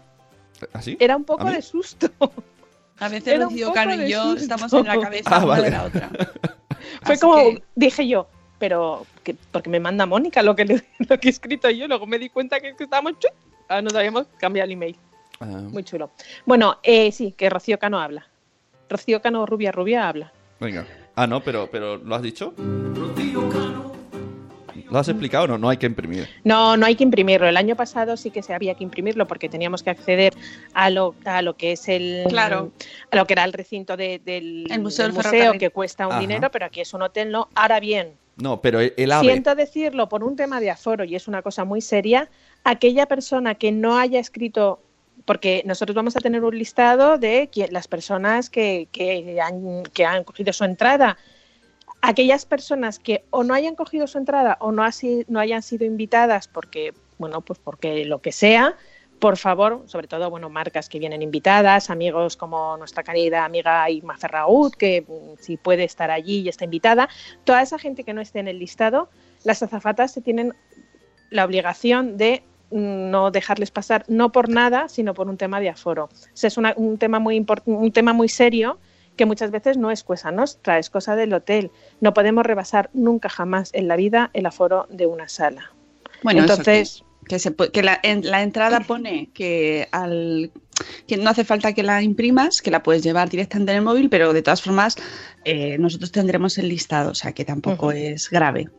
[0.73, 0.95] ¿Así?
[0.99, 2.11] Era un poco de susto.
[2.99, 4.41] A veces Rocío Cano y yo susto.
[4.43, 5.63] estamos en la cabeza Ah, una vale.
[5.63, 6.09] de la otra.
[7.03, 8.27] Fue Así como, que- dije yo,
[8.59, 11.87] pero que- porque me manda Mónica lo que, le- lo que he escrito yo.
[11.87, 13.31] Luego me di cuenta que, que estábamos chut,
[13.69, 14.95] ah, nos habíamos cambiado el email.
[15.39, 16.11] Ah, Muy chulo.
[16.45, 18.27] Bueno, eh, sí, que Rocío Cano habla.
[18.89, 20.31] Rocío Cano Rubia Rubia habla.
[20.59, 20.85] venga.
[21.15, 22.53] Ah, no, pero, pero ¿lo has dicho?
[24.93, 25.57] ¿Lo has explicado o no?
[25.57, 26.29] No hay que imprimir.
[26.43, 27.47] No, no hay que imprimirlo.
[27.47, 30.35] El año pasado sí que se había que imprimirlo porque teníamos que acceder
[30.75, 32.71] a lo, a lo que es el Claro.
[33.09, 35.59] a lo que era el recinto de- del, El Museo del Ferrocarril.
[35.59, 36.21] que cuesta un Ajá.
[36.21, 37.49] dinero, pero aquí es un hotel, no.
[37.55, 39.25] Ahora bien, No, pero el, AVE.
[39.29, 42.29] siento decirlo por un tema de aforo y es una cosa muy seria,
[42.63, 44.79] aquella persona que no haya escrito
[45.25, 50.23] porque nosotros vamos a tener un listado de las personas que, que han, que han
[50.23, 51.17] cogido su entrada.
[52.05, 54.83] Aquellas personas que o no hayan cogido su entrada o no,
[55.29, 58.75] no hayan sido invitadas porque, bueno, pues porque lo que sea,
[59.19, 64.17] por favor, sobre todo, bueno, marcas que vienen invitadas, amigos como nuestra querida amiga Irma
[64.17, 67.07] Ferragut, que mm, si puede estar allí y está invitada,
[67.45, 69.07] toda esa gente que no esté en el listado,
[69.45, 70.53] las azafatas se tienen
[71.29, 75.69] la obligación de mm, no dejarles pasar, no por nada, sino por un tema de
[75.69, 76.09] aforo.
[76.11, 78.77] O es una- un, tema muy un tema muy serio
[79.15, 81.71] que muchas veces no es cosa nuestra, es cosa del hotel.
[82.01, 85.71] No podemos rebasar nunca jamás en la vida el aforo de una sala.
[86.23, 90.51] Bueno, Entonces, que, que se que la, en la entrada pone que al
[91.07, 94.09] que no hace falta que la imprimas, que la puedes llevar directamente en el móvil,
[94.09, 94.95] pero de todas formas
[95.45, 98.69] eh, nosotros tendremos el listado, o sea que tampoco es grave.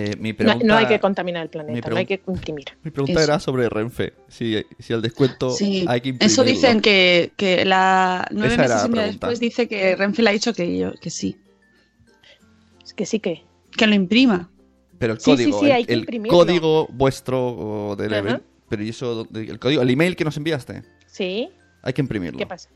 [0.00, 2.66] Eh, mi no, pregunta, no hay que contaminar el planeta, no hay que imprimir.
[2.84, 3.30] mi pregunta Eso.
[3.32, 4.12] era sobre Renfe.
[4.28, 6.32] Si, si el descuento Sí, hay que imprimirlo.
[6.32, 10.30] eso dicen que, que la nueve Esa meses y medio después dice que Renfe le
[10.30, 11.36] ha dicho que, yo- que sí,
[12.84, 13.42] Es que sí que.
[13.76, 14.50] que lo imprima.
[14.98, 17.46] Pero el Sí, sí, código, sí, el- hay que el, código vuestro
[17.90, 18.42] o del evento.
[18.68, 19.26] Pero ¿y eso?
[19.34, 20.82] El código, el email que nos enviaste.
[21.06, 21.48] Sí,
[21.82, 22.38] Hay que imprimirlo.
[22.38, 22.68] ¿qué pasa?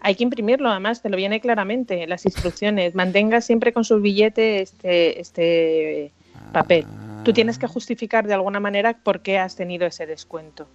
[0.00, 2.94] Hay que imprimirlo, además, te lo viene claramente, las instrucciones.
[2.94, 6.12] Mantenga siempre con su billete este, este
[6.54, 6.86] papel.
[7.24, 10.66] Tú tienes que justificar de alguna manera por qué has tenido ese descuento.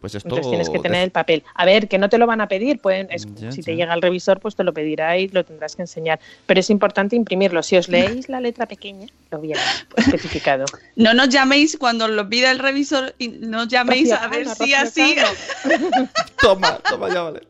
[0.00, 0.28] Pues esto.
[0.28, 1.44] Entonces tienes que tener el papel.
[1.54, 3.66] A ver, que no te lo van a pedir, pueden, es- Ya, si ya.
[3.66, 6.18] te llega el revisor, pues te lo pedirá y lo tendrás que enseñar.
[6.46, 7.62] Pero es importante imprimirlo.
[7.62, 9.60] Si os leéis la letra pequeña, lo viene
[9.96, 10.64] especificado.
[10.96, 14.76] No nos llaméis cuando lo pida el revisor y nos llaméis a ver si Rocío
[14.78, 15.16] así.
[16.40, 17.42] Toma, toma, ya vale.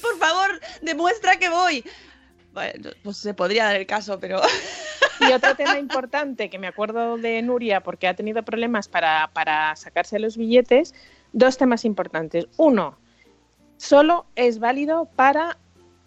[0.00, 1.84] por favor, demuestra que voy.
[2.52, 4.40] Pues se podría dar el caso, pero
[5.20, 9.76] Y otro tema importante que me acuerdo de Nuria porque ha tenido problemas para, para
[9.76, 10.94] sacarse los billetes,
[11.32, 12.46] dos temas importantes.
[12.56, 12.98] Uno,
[13.76, 15.58] solo es válido para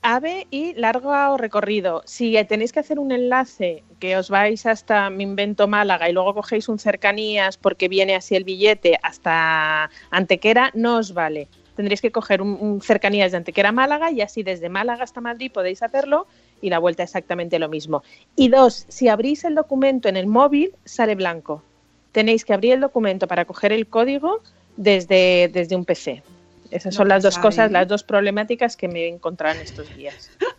[0.02, 2.02] AVE y largo recorrido.
[2.06, 6.34] Si tenéis que hacer un enlace que os vais hasta, me invento Málaga, y luego
[6.34, 11.48] cogéis un cercanías porque viene así el billete hasta Antequera, no os vale.
[11.76, 15.22] Tendréis que coger un, un cercanías de Antequera a Málaga y así desde Málaga hasta
[15.22, 16.28] Madrid podéis hacerlo
[16.62, 18.04] y la vuelta exactamente lo mismo.
[18.36, 21.64] Y dos, si abrís el documento en el móvil, sale blanco.
[22.12, 24.42] Tenéis que abrir el documento para coger el código
[24.78, 26.24] desde, desde un PC.
[26.72, 29.96] Esas No son las dos cosas, las dos problemáticas que me he encontrado en estos
[29.96, 30.32] días.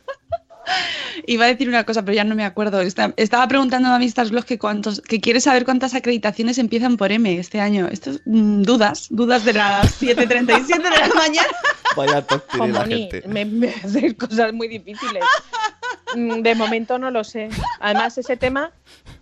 [1.26, 2.80] iba a decir una cosa, pero ya no me acuerdo.
[2.80, 7.12] Está- Estaba preguntando a Vistas Blog que cuántos, que quiere saber cuántas acreditaciones empiezan por
[7.12, 7.88] M este año.
[7.90, 11.48] Esto es, mm, dudas, dudas de las 7.37 de la mañana.
[11.96, 13.22] Vaya tiene la gente.
[13.28, 15.22] me, me hacen cosas muy difíciles.
[16.14, 17.48] Mm, De momento no lo sé.
[17.80, 18.72] Además, ese tema,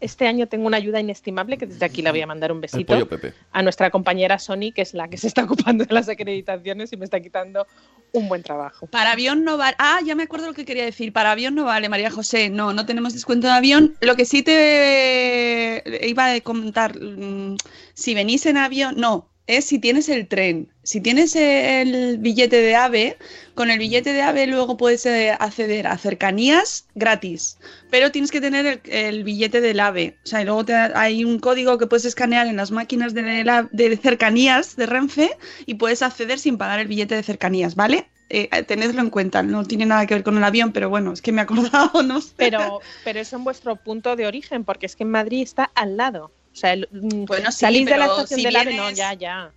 [0.00, 2.92] este año tengo una ayuda inestimable que desde aquí le voy a mandar un besito
[2.94, 3.32] pollo Pepe.
[3.52, 6.96] a nuestra compañera Sony, que es la que se está ocupando de las acreditaciones y
[6.96, 7.66] me está quitando
[8.12, 8.86] un buen trabajo.
[8.86, 9.74] Para avión no vale.
[9.78, 11.12] Ah, ya me acuerdo lo que quería decir.
[11.12, 12.50] Para avión no vale, María José.
[12.50, 13.96] No, no tenemos descuento de avión.
[14.00, 17.56] Lo que sí te iba a comentar, mm,
[17.94, 20.68] si venís en avión, no, es si tienes el tren.
[20.82, 23.16] Si tienes el billete de AVE,
[23.54, 27.58] con el billete de AVE luego puedes eh, acceder a cercanías gratis.
[27.90, 30.16] Pero tienes que tener el, billete del AVE.
[30.24, 33.96] O sea, luego te- hay un código que puedes escanear en las máquinas de, de
[33.96, 35.30] cercanías de Renfe
[35.66, 38.08] y puedes acceder sin pagar el billete de cercanías, ¿vale?
[38.34, 41.20] Eh, tenedlo en cuenta, no tiene nada que ver con el avión, pero bueno, es
[41.20, 42.32] que me he acordado, no sé.
[42.36, 45.98] Pero, pero eso en vuestro punto de origen, porque es que en Madrid está al
[45.98, 46.30] lado.
[46.52, 49.14] O sea, el- mm, Bueno, sí, salís de la estación si del AVE, no, ya,
[49.14, 49.50] ya.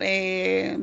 [0.00, 0.78] Eh,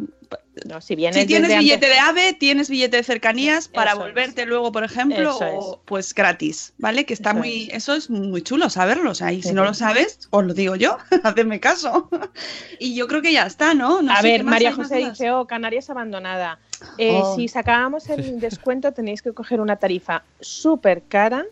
[0.68, 4.02] No, si vienes Si tienes billete antes- de AVE, tienes billete de cercanías para Eso
[4.02, 4.06] es.
[4.08, 7.06] volverte luego, por ejemplo, o, pues gratis, ¿vale?
[7.06, 9.74] Que está Eso muy, eso es muy chulo saberlo, o sea, y si no lo
[9.74, 12.10] sabes, os lo digo yo, hacedme caso.
[12.78, 14.02] y yo creo que ya está, ¿no?
[14.02, 16.60] No a sé, ver, ¿qué más María José dice, oh, Canarias abandonada.
[16.98, 17.36] Eh, Oh.
[17.38, 21.46] Si sacábamos el descuento tenéis que coger una tarifa súper cara,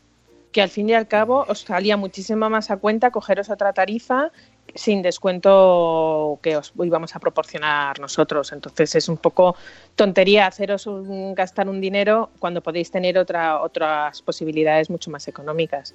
[0.58, 4.32] que al fin y al cabo os salía muchísimo más a cuenta cogeros otra tarifa
[4.74, 8.52] sin descuento que os íbamos a proporcionar nosotros.
[8.52, 9.56] Entonces es un poco
[9.96, 15.93] tontería haceros un- gastar un dinero cuando podéis tener otra, otras posibilidades mucho más económicas.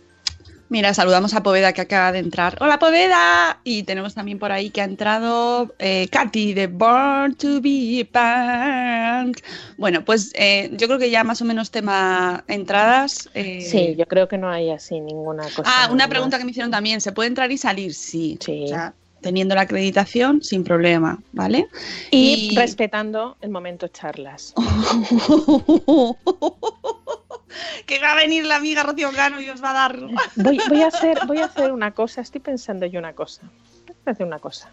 [0.72, 2.56] Mira, saludamos a Poveda que acaba de entrar.
[2.58, 3.60] ¡Hola, Poveda!
[3.62, 9.36] Y tenemos también por ahí que ha entrado eh, Katy de Born to be Punk.
[9.76, 13.28] Bueno, pues eh, yo creo que ya más o menos tema entradas.
[13.34, 15.64] eh, Sí, yo creo que no hay así ninguna cosa.
[15.66, 16.08] Ah, una más.
[16.08, 17.02] pregunta que me hicieron también.
[17.02, 17.92] ¿Se puede entrar y salir?
[17.92, 18.38] Sí.
[18.40, 18.62] Sí.
[18.64, 21.68] O sea, teniendo la acreditación, sin problema, ¿vale?
[22.10, 24.54] Y, respetando el momento charlas.
[27.86, 29.98] que va a venir la amiga Rocío Cano y os va a dar.
[30.36, 33.42] Voy, voy a hacer, voy a hacer una cosa, estoy pensando yo una cosa.
[33.86, 34.70] Voy a hacer una cosa.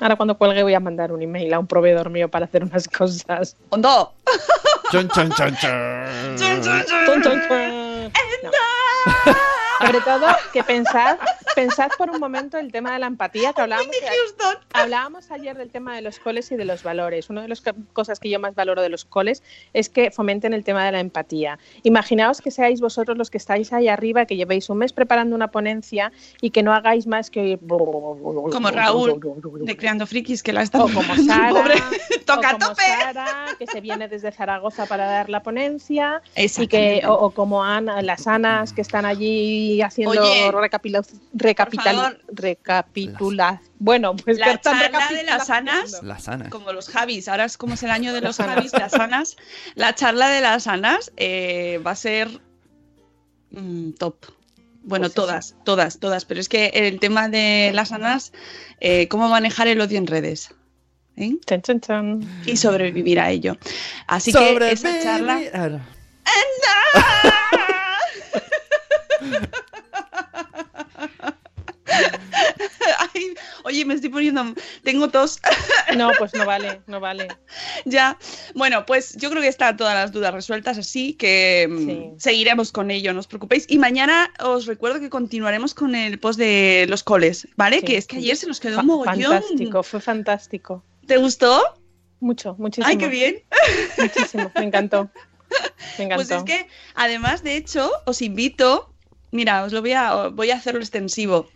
[0.00, 2.86] Ahora cuando cuelgue voy a mandar un email a un proveedor mío para hacer unas
[2.88, 3.56] cosas.
[3.70, 4.14] ¡Hondo!
[4.92, 6.36] Chon, chon, chon, chon.
[6.36, 8.12] Chun, chun, chun.
[8.42, 8.50] No.
[9.80, 11.18] Sobre todo que pensad,
[11.58, 13.94] pensad por un momento el tema de la empatía que hablábamos,
[14.72, 17.30] hablábamos ayer del tema de los coles y de los valores.
[17.30, 19.42] Una de las co- cosas que yo más valoro de los coles
[19.72, 21.58] es que fomenten el tema de la empatía.
[21.82, 25.50] Imaginaos que seáis vosotros los que estáis ahí arriba, que llevéis un mes preparando una
[25.50, 29.20] ponencia y que no hagáis más que oír Como Raúl
[29.64, 32.82] de Creando Frikis, que la está o como Sara, Pobre, o toca como tope.
[32.82, 37.64] Sara, que se viene desde Zaragoza para dar la ponencia, y que, o, o como
[37.64, 41.02] Ana, las Anas que están allí haciendo Oye, recapitula,
[41.48, 42.20] recapitula, favor.
[42.28, 46.00] recapitula- bueno, pues La charla de las sanas.
[46.50, 48.36] como los Javis, ahora es como es el año de los.
[48.38, 49.36] Javis, las Anas.
[49.74, 52.40] La charla de las Anas eh, va a ser
[53.50, 54.16] mm, top.
[54.82, 56.24] Bueno, Pues todas, todas, todas.
[56.24, 58.32] Pero es que el tema de las Anas,
[58.80, 60.54] eh, cómo manejar el odio en redes.
[61.16, 61.36] ¿eh?
[62.46, 63.56] Y sobrevivir a ello.
[64.06, 65.40] Así que esa charla.
[73.14, 74.54] Ay, oye, me estoy poniendo.
[74.82, 75.40] Tengo tos.
[75.96, 77.28] No, pues no vale, no vale.
[77.84, 78.18] ya.
[78.54, 82.10] Bueno, pues yo creo que están todas las dudas resueltas, así que mm, Sí.
[82.18, 83.64] seguiremos con ello, no os preocupéis.
[83.68, 87.80] Y mañana os recuerdo que continuaremos con el post de los coles, ¿vale?
[87.80, 87.86] Sí.
[87.86, 89.32] que es que ayer se nos quedó Fa- un mogollón.
[89.42, 90.82] Fantástico, fue fantástico.
[91.06, 91.62] ¿Te gustó?
[92.20, 92.88] Mucho, muchísimo.
[92.88, 93.42] Ay, qué bien.
[93.98, 95.08] Muchísimo, me encantó.
[95.98, 96.16] Me encantó.
[96.16, 98.92] Pues es que, además, de hecho, os invito.
[99.30, 101.48] Mira, os lo voy a, voy a hacerlo extensivo.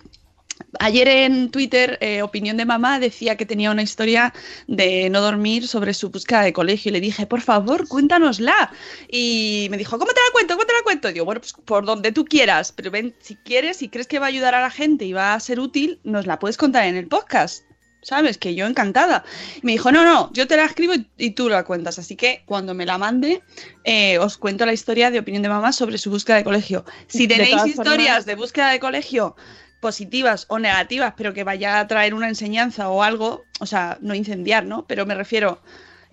[0.81, 4.33] Ayer en Twitter, eh, Opinión de Mamá decía que tenía una historia
[4.67, 8.73] de no dormir sobre su búsqueda de colegio y le dije, por favor, cuéntanosla.
[9.11, 10.55] Y me dijo, ¿cómo te la cuento?
[10.55, 11.11] ¿Cómo te la cuento?
[11.11, 14.19] Y digo, bueno, pues por donde tú quieras, pero ven, si quieres, si crees que
[14.19, 16.87] va a ayudar a la gente y va a ser útil, nos la puedes contar
[16.87, 17.65] en el podcast.
[18.05, 18.37] ¿Sabes?
[18.37, 19.25] Que yo encantada.
[19.59, 22.01] Y me dijo, no, no, yo te la escribo y, y tú la cuentas.
[22.01, 23.43] Así que cuando me la mande,
[23.85, 26.85] eh, os cuento la historia de opinión de mamá sobre su búsqueda de colegio.
[27.07, 29.37] Si tenéis historias formas- de búsqueda de colegio
[29.83, 34.15] positivas o negativas, pero que vaya a traer una enseñanza o algo, o sea, no
[34.15, 34.87] incendiar, ¿no?
[34.87, 35.61] Pero me refiero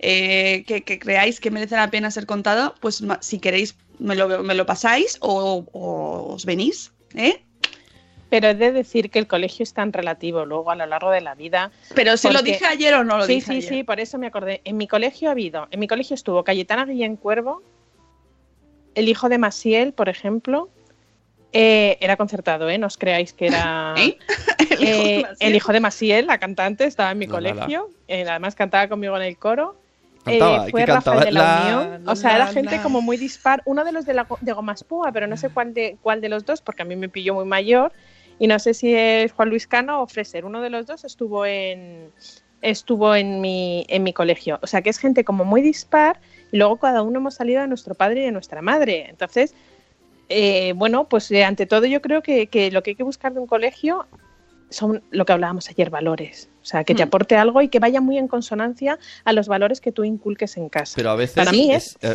[0.00, 4.42] eh, que, que creáis que merece la pena ser contado, pues si queréis me lo,
[4.42, 7.42] me lo pasáis o, o os venís, ¿eh?
[8.28, 11.20] Pero he de decir que el colegio es tan relativo luego a lo largo de
[11.20, 11.70] la vida.
[11.94, 13.68] Pero se lo dije ayer o no lo sí, dije sí, ayer.
[13.68, 14.60] sí, por eso me acordé.
[14.64, 17.62] En mi colegio ha habido, en mi colegio estuvo Cayetana Guillén Cuervo,
[18.96, 20.70] el hijo de Masiel, por ejemplo,
[21.52, 22.78] eh, era concertado, ¿eh?
[22.78, 23.94] No os creáis que era...
[23.98, 24.18] ¿Eh?
[24.58, 25.36] El hijo de Eh, Maciel.
[25.40, 27.54] el hijo de Masiel, la cantante, estaba en mi La, la, la.
[27.54, 27.90] colegio.
[28.08, 29.76] eh, además cantaba conmigo en el coro.
[30.24, 31.24] Cantaba, Eh, ¿y fue Rafael cantaba?
[31.24, 32.04] de la, La, Unión.
[32.04, 32.82] la, o sea, era la, gente la.
[32.82, 33.62] como muy dispar.
[33.64, 36.28] Uno de los de, la, de Goma Espuma, pero no sé cuál de, cuál de
[36.28, 37.92] los dos, porque a mí me pilló muy mayor.
[38.38, 40.44] Y no sé si es Juan Luis Cano o Freser.
[40.46, 42.10] Uno de los dos estuvo en
[42.62, 44.58] estuvo en mi, en mi colegio.
[44.62, 46.20] O sea, que es gente como muy dispar
[46.52, 49.06] y luego cada uno hemos salido de nuestro padre y de nuestra madre.
[49.08, 49.54] Entonces,
[50.30, 53.34] eh, bueno, pues eh, ante todo yo creo que, que lo que hay que buscar
[53.34, 54.06] de un colegio
[54.72, 56.48] son lo que hablábamos ayer, valores.
[56.62, 57.08] O sea, que te Mm.
[57.08, 60.68] aporte algo y que vaya muy en consonancia a los valores que tú inculques en
[60.68, 60.92] casa.
[60.94, 62.14] Pero a veces Para mí es, es,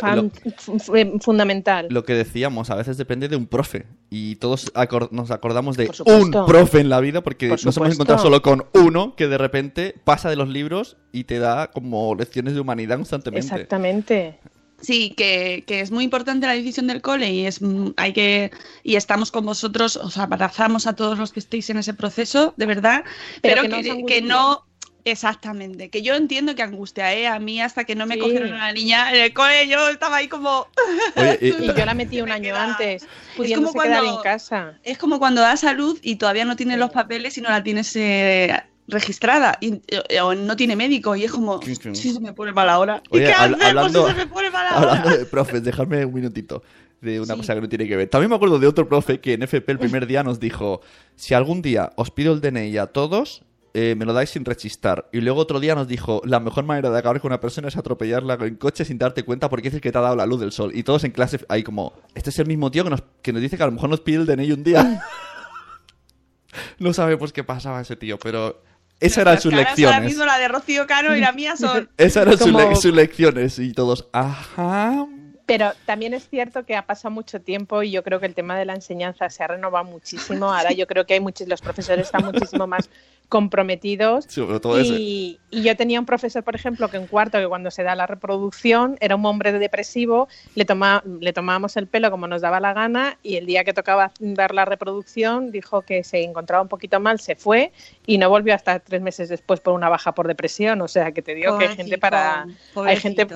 [0.94, 1.88] eh, fundamental.
[1.90, 3.84] Lo que decíamos, a veces depende de un profe.
[4.08, 7.92] Y todos acor- nos acordamos de un profe en la vida, porque Por nos hemos
[7.92, 12.14] encontrado solo con uno que de repente pasa de los libros y te da como
[12.14, 13.46] lecciones de humanidad constantemente.
[13.54, 14.38] Exactamente.
[14.80, 18.50] Sí, que, que es muy importante la decisión del cole y es mm, hay que
[18.82, 22.66] y estamos con vosotros, os abrazamos a todos los que estéis en ese proceso, de
[22.66, 23.04] verdad,
[23.40, 24.16] pero, Pero que no os que, angustie.
[24.16, 24.62] que no
[25.08, 27.28] Exactamente, que yo entiendo que angustia, ¿eh?
[27.28, 28.20] A mí hasta que no me Sí.
[28.20, 30.66] cogieron una niña en el cole, yo estaba ahí como...
[31.14, 34.74] Oye, y- Y yo la metí un año antes, pudiéndose como quedar cuando- en casa.
[34.82, 37.62] Es como cuando das a luz y todavía no tienes los papeles y no la
[37.62, 38.52] tienes eh,
[38.88, 41.74] registrada y, eh, o no tiene médico y es como, si
[42.12, 43.02] se me pone mal ahora.
[43.10, 44.92] ¿Y Oye, qué habla- hacemos hablando- si se me pone mal ahora?
[44.92, 46.62] Hablando de profes, dejadme un minutito
[47.00, 48.08] de una cosa que no tiene que ver.
[48.08, 50.80] También me acuerdo de otro profe que en FP el primer día nos dijo,
[51.14, 53.42] si algún día os pido el DNI a todos,
[53.74, 55.06] eh, me lo dais sin rechistar.
[55.12, 57.76] Y luego otro día nos dijo, la mejor manera de acabar con una persona es
[57.76, 60.40] atropellarla en coche sin darte cuenta porque es el que te ha dado la luz
[60.40, 60.70] del sol.
[60.74, 63.42] Y todos en clase ahí como, este es el mismo tío que nos, que nos
[63.42, 65.02] dice que a lo mejor nos pide el DNI un día.
[66.78, 68.62] no sabemos qué pasaba ese tío, pero
[69.00, 69.94] esas eran sus lecciones.
[69.94, 71.88] Ahora mismo la de Rocío Cano y la mía son...
[71.96, 75.06] Esas eran sus, Como- le- sus lecciones y todos, ajá.
[75.46, 78.58] Pero también es cierto que ha pasado mucho tiempo y yo creo que el tema
[78.58, 80.52] de la enseñanza se ha renovado muchísimo.
[80.52, 82.90] Ahora yo creo que hay muchos, los profesores están muchísimo más
[83.28, 84.24] comprometidos.
[84.28, 84.94] Sobre todo ese.
[84.94, 87.94] Y, y yo tenía un profesor, por ejemplo, que en cuarto, que cuando se da
[87.94, 92.58] la reproducción, era un hombre depresivo, le, toma, le tomábamos el pelo como nos daba
[92.58, 96.68] la gana y el día que tocaba dar la reproducción dijo que se encontraba un
[96.68, 97.72] poquito mal, se fue
[98.04, 100.80] y no volvió hasta tres meses después por una baja por depresión.
[100.82, 102.46] O sea, que te digo que hay gente Pobrecito, para...
[102.84, 103.26] Hay gente.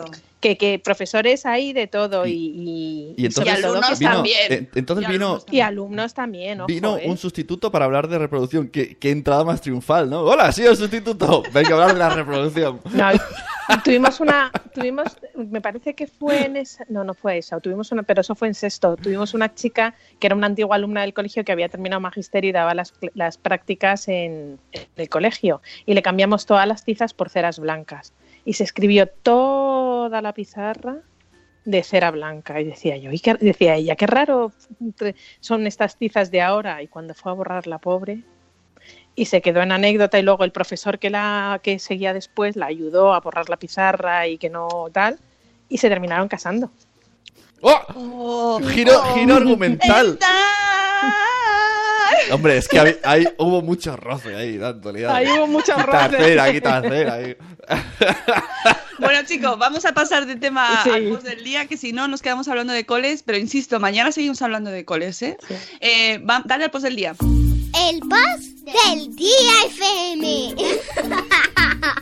[0.40, 4.70] Que, que profesores hay de todo y, y, Y entonces alumnos vino, también.
[4.74, 7.04] entonces Y vino, alumnos y alumnos también, ojo, vino ¿eh?
[7.06, 8.68] un sustituto para hablar de reproducción.
[8.68, 10.22] Qué, qué entrada más triunfal, ¿no?
[10.22, 11.42] Hola, sí, el sustituto.
[11.52, 12.80] Venga a hablar de la reproducción.
[13.70, 17.92] No, tuvimos una, tuvimos, me parece que fue en esa, no, no fue esa, tuvimos
[17.92, 18.96] una, pero eso fue en sexto.
[18.96, 22.52] Tuvimos una chica que era una antigua alumna del colegio que había terminado magisterio y
[22.52, 27.30] daba las, las prácticas en, en el colegio y le cambiamos todas las tizas por
[27.30, 28.12] ceras blancas
[28.44, 30.96] y se escribió toda la pizarra
[31.64, 34.52] de cera blanca y decía yo, y qué- decía ella, qué raro
[35.40, 38.22] son estas tizas de ahora y cuando fue a borrar la pobre
[39.14, 42.66] y se quedó en anécdota y luego el profesor que la que seguía después la
[42.66, 45.18] ayudó a borrar la pizarra y que no tal
[45.68, 46.70] y se terminaron casando.
[47.60, 47.78] ¡Oh!
[47.94, 50.12] Oh, Giro, giro argumental.
[50.14, 50.28] Está-
[52.32, 55.06] Hombre, es que hay, hay- hubo mucho roce ahí, dándole.
[55.06, 56.24] Ahí hubo mucho Quita roce.
[56.24, 57.14] cera, quita cera.
[57.14, 57.36] ahí.
[58.98, 60.90] Bueno, chicos, vamos a pasar de tema Sí.
[60.90, 64.12] al post del día, que si no nos quedamos hablando de coles, pero insisto, mañana
[64.12, 65.38] seguimos hablando de coles, ¿eh?
[65.48, 65.54] Sí.
[65.80, 67.14] eh va- dale al post del día.
[67.88, 70.54] El post del día FM.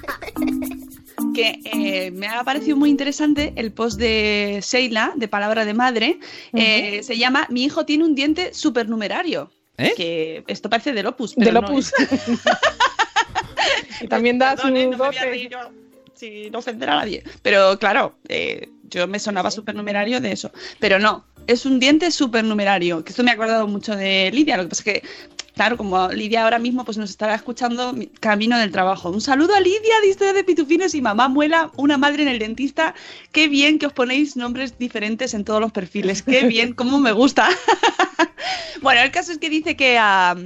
[1.34, 6.18] que eh, me ha parecido muy interesante el post de Sheila, de Palabra de Madre.
[6.52, 9.52] eh, se llama Mi hijo tiene un diente supernumerario.
[9.78, 9.94] ¿Eh?
[9.96, 11.34] Que esto parece del Opus.
[11.36, 11.92] Del pero no Opus.
[11.98, 12.28] es.
[14.02, 15.30] y también da su Perdón, eh, no me voy a dote.
[15.30, 15.58] reír yo,
[16.14, 17.22] sin ofender a nadie.
[17.42, 20.50] Pero claro, eh, yo me sonaba supernumerario de eso.
[20.80, 23.04] Pero no, es un diente supernumerario.
[23.04, 24.56] Que esto me ha acordado mucho de Lidia.
[24.56, 25.08] Lo que pasa es que,
[25.58, 29.10] claro, como Lidia ahora mismo pues nos estará escuchando mi- camino del trabajo.
[29.10, 32.38] Un saludo a Lidia de Historia de Pitufines y mamá Muela, una madre en el
[32.38, 32.94] dentista.
[33.32, 36.22] Qué bien que os ponéis nombres diferentes en todos los perfiles.
[36.22, 37.48] Qué bien, cómo me gusta.
[38.82, 40.36] bueno, el caso es que dice que a.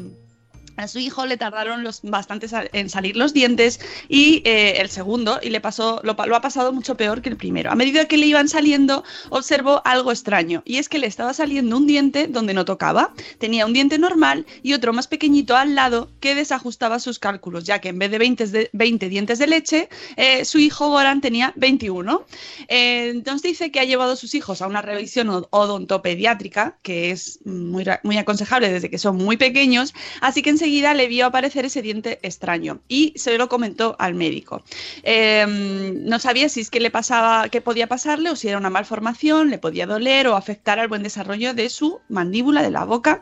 [0.76, 5.38] A su hijo le tardaron los, bastante en salir los dientes y eh, el segundo,
[5.42, 7.70] y le pasó, lo, ha pasado mucho peor que el primero.
[7.70, 11.76] A medida que le iban saliendo, observó algo extraño, y es que le estaba saliendo
[11.76, 13.12] un diente donde no tocaba.
[13.38, 17.78] Tenía un diente normal y otro más pequeñito al lado que desajustaba sus cálculos, ya
[17.80, 21.52] que en vez de 20, de- 20 dientes de leche, eh, su hijo Goran tenía
[21.56, 22.24] 21.
[22.68, 27.10] Eh, entonces dice que ha llevado a sus hijos a una revisión od- odontopediátrica, que
[27.10, 31.66] es muy, muy aconsejable desde que son muy pequeños, así que enseguida le vio aparecer
[31.66, 34.62] ese diente extraño y se lo comentó al médico.
[35.02, 38.70] Eh, no sabía si es que le pasaba, qué podía pasarle o si era una
[38.70, 43.20] malformación, le podía doler o afectar al buen desarrollo de su mandíbula, de la boca.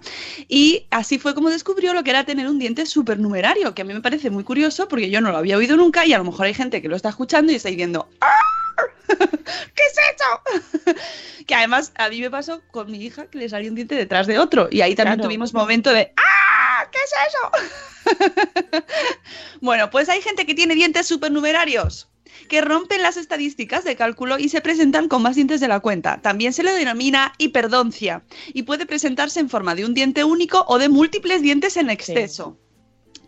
[0.48, 3.92] Y así fue como descubrió lo que era tener un diente supernumerario, que a mí
[3.94, 6.46] me parece muy curioso porque yo no lo había oído nunca y a lo mejor
[6.46, 8.30] hay gente que lo está escuchando y está diciendo "¡Arr!
[9.74, 10.94] ¿Qué es eso?
[11.46, 14.26] que además a mí me pasó con mi hija que le salió un diente detrás
[14.26, 15.28] de otro y ahí también Claro.
[15.28, 16.22] tuvimos momento de ¡Ah!
[16.90, 18.84] ¿Qué es eso?
[19.60, 22.08] bueno, pues hay gente que tiene dientes supernumerarios
[22.48, 26.20] que rompen las estadísticas de cálculo y se presentan con más dientes de la cuenta.
[26.20, 30.78] También se le denomina hiperdoncia y puede presentarse en forma de un diente único o
[30.78, 32.58] de múltiples dientes en exceso.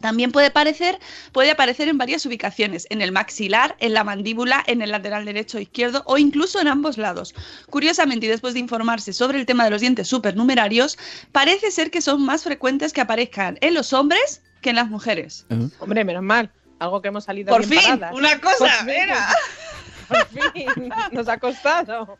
[0.02, 0.98] También puede, parecer,
[1.32, 5.56] puede aparecer en varias ubicaciones, en el maxilar, en la mandíbula, en el lateral derecho
[5.56, 7.34] o izquierdo o incluso en ambos lados.
[7.70, 10.98] Curiosamente, y después de informarse sobre el tema de los dientes supernumerarios,
[11.32, 15.46] parece ser que son más frecuentes que aparezcan en los hombres que en las mujeres.
[15.78, 16.50] Hombre, menos mal.
[16.78, 18.18] Algo que hemos salido Por bien fin, paradas.
[18.18, 18.88] una cosa, Por fin.
[18.90, 19.28] era.
[20.09, 22.18] Por fin, nos ha costado.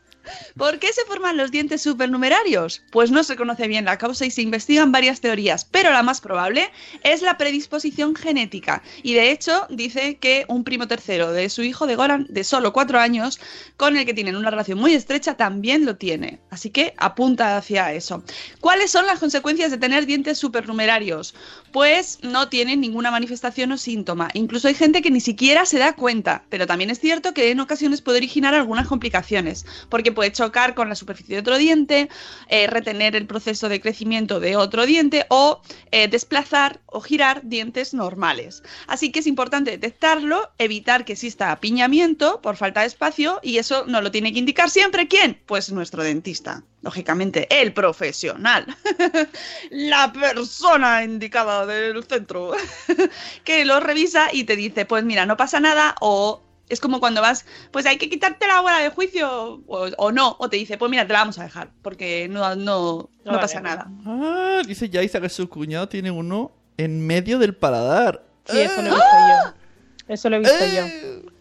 [0.57, 2.83] ¿Por qué se forman los dientes supernumerarios?
[2.91, 6.21] Pues no se conoce bien la causa y se investigan varias teorías, pero la más
[6.21, 6.71] probable
[7.03, 8.83] es la predisposición genética.
[9.03, 12.73] Y de hecho dice que un primo tercero de su hijo de Goran, de solo
[12.73, 13.41] cuatro años,
[13.77, 16.41] con el que tienen una relación muy estrecha, también lo tiene.
[16.51, 18.23] Así que apunta hacia eso.
[18.61, 21.35] ¿Cuáles son las consecuencias de tener dientes supernumerarios?
[21.73, 24.29] Pues no tienen ninguna manifestación o síntoma.
[24.35, 27.61] Incluso hay gente que ni siquiera se da cuenta, pero también es cierto que en
[27.61, 32.09] ocasiones puede originar algunas complicaciones, porque puede chocar con la superficie de otro diente,
[32.49, 35.61] eh, retener el proceso de crecimiento de otro diente o
[35.91, 38.63] eh, desplazar o girar dientes normales.
[38.87, 43.85] Así que es importante detectarlo, evitar que exista apiñamiento por falta de espacio y eso
[43.87, 46.63] nos lo tiene que indicar siempre quién, pues nuestro dentista.
[46.83, 48.67] Lógicamente, el profesional,
[49.71, 52.53] la persona indicada del centro,
[53.45, 57.21] que lo revisa y te dice, pues mira, no pasa nada o es como cuando
[57.21, 60.79] vas, pues hay que quitarte la bola de juicio o, o no, o te dice,
[60.79, 63.89] pues mira, te la vamos a dejar, porque no, no, no pasa nada.
[64.07, 68.25] Ah, dice Yaisa que su cuñado tiene uno en medio del paladar.
[68.47, 69.53] Sí, eso lo he visto yo.
[70.09, 71.33] Eso lo he visto yo.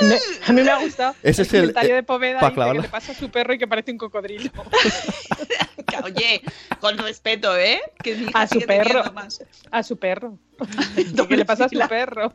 [0.00, 2.80] Me- a mí me ha gustado Ese es el- comentario eh, de Poveda dice que
[2.80, 4.50] le pasa a su perro y que parece un cocodrilo.
[6.04, 6.42] Oye,
[6.80, 7.80] con respeto, ¿eh?
[8.02, 8.84] Que A su perro.
[8.88, 9.42] teniendo más.
[9.70, 10.38] A su perro.
[11.28, 12.32] ¿Qué le pasa a su perro?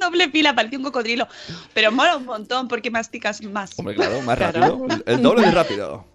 [0.10, 1.28] Doble fila, parecía un cocodrilo.
[1.74, 3.78] Pero mola un montón porque masticas más.
[3.78, 4.60] Hombre, claro, más Claro.
[4.60, 5.02] rápido.
[5.06, 6.06] El doble de rápido.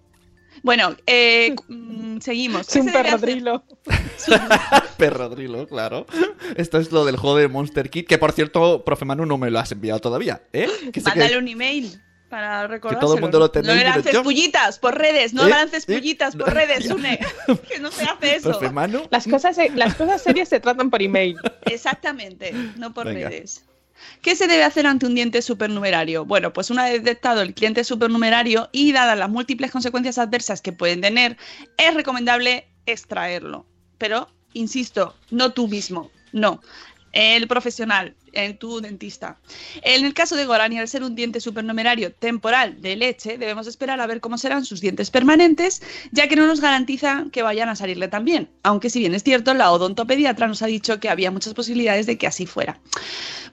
[0.64, 2.62] Bueno, eh, mm, seguimos.
[2.68, 3.64] Es ¿Qué un perrodrilo.
[4.98, 6.06] Perrodrilo, claro.
[6.56, 9.52] Esto es lo del juego de Monster Kid, que por cierto, profe Manu, no me
[9.52, 10.68] lo has enviado todavía, ¿eh?
[10.86, 13.00] Que que- Mándale un email para recordárselo.
[13.08, 15.50] todo el mundo lo tenéis, No lances yo- pullitas por redes, no ¿Eh?
[15.50, 15.94] lances ¿Eh?
[15.94, 17.20] pullitas por redes, Une.
[17.70, 18.50] que no se hace eso.
[18.52, 19.04] Profe Manu.
[19.12, 21.38] Las cosas, las cosas serias se tratan por email.
[21.66, 23.30] Exactamente, no por Venga.
[23.30, 23.66] redes.
[24.22, 26.26] ¿Qué se debe hacer ante un diente supernumerario?
[26.26, 30.74] Bueno, pues una vez detectado el cliente supernumerario y dadas las múltiples consecuencias adversas que
[30.74, 31.38] pueden tener,
[31.78, 33.66] es recomendable extraerlo.
[33.98, 36.62] Pero, insisto, no tú mismo, no.
[37.16, 38.14] El profesional,
[38.60, 39.38] tu dentista.
[39.82, 44.02] En el caso de Gorani, al ser un diente supernumerario temporal de leche, debemos esperar
[44.02, 47.78] a ver cómo serán sus dientes permanentes, ya que no nos garantiza que vayan a
[47.78, 48.50] salirle tan bien.
[48.64, 52.18] Aunque si bien es cierto, la odontopediatra nos ha dicho que había muchas posibilidades de
[52.18, 52.82] que así fuera.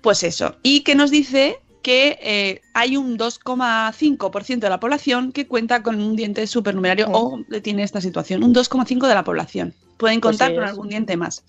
[0.01, 0.57] Pues eso.
[0.65, 6.01] Y que nos dice que eh, hay un 2,5% de la población que cuenta con
[6.01, 8.43] un diente supernumerario o tiene esta situación.
[8.43, 9.75] Un 2,5% de la población.
[10.03, 11.45] Pueden Pues contar sí, con algún diente más.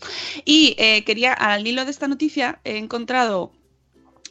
[0.45, 3.51] Y eh, quería, al hilo de esta noticia, he encontrado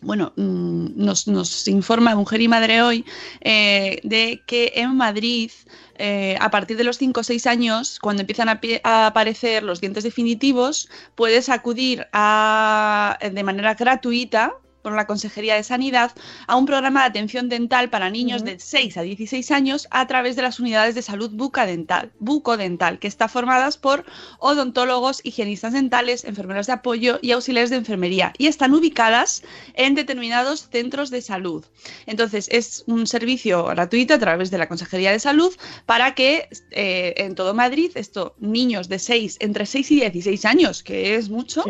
[0.00, 3.04] bueno, mm, nos, nos informa Mujer y Madre hoy
[3.40, 5.50] eh, de que en Madrid,
[5.96, 9.80] eh, a partir de los 5 o 6 años, cuando empiezan a, a aparecer los
[9.80, 16.12] dientes definitivos, puedes acudir a, de manera gratuita por la Consejería de Sanidad
[16.46, 20.36] a un programa de atención dental para niños de 6 a 16 años a través
[20.36, 24.04] de las unidades de salud bucodental, bucodental que está formadas por
[24.38, 29.42] odontólogos, higienistas dentales, enfermeras de apoyo y auxiliares de enfermería y están ubicadas
[29.74, 31.64] en determinados centros de salud.
[32.06, 35.54] Entonces es un servicio gratuito a través de la Consejería de Salud
[35.86, 40.82] para que eh, en todo Madrid estos niños de 6, entre 6 y 16 años,
[40.82, 41.64] que es mucho,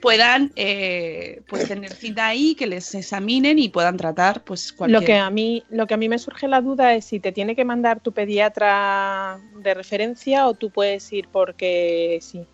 [0.00, 5.00] puedan eh, pues tener cita ahí, que les examinen y puedan tratar pues cualquier...
[5.00, 7.32] Lo que a mí, lo que a mí me surge la duda es si te
[7.32, 12.46] tiene que mandar tu pediatra de referencia o tú puedes ir porque sí.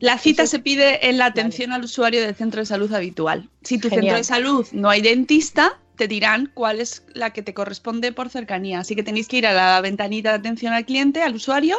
[0.00, 3.48] La cita se pide en la atención al usuario del centro de salud habitual.
[3.62, 4.02] Si tu Genial.
[4.02, 8.28] centro de salud no hay dentista, te dirán cuál es la que te corresponde por
[8.28, 8.80] cercanía.
[8.80, 11.76] Así que tenéis que ir a la ventanita de atención al cliente, al usuario,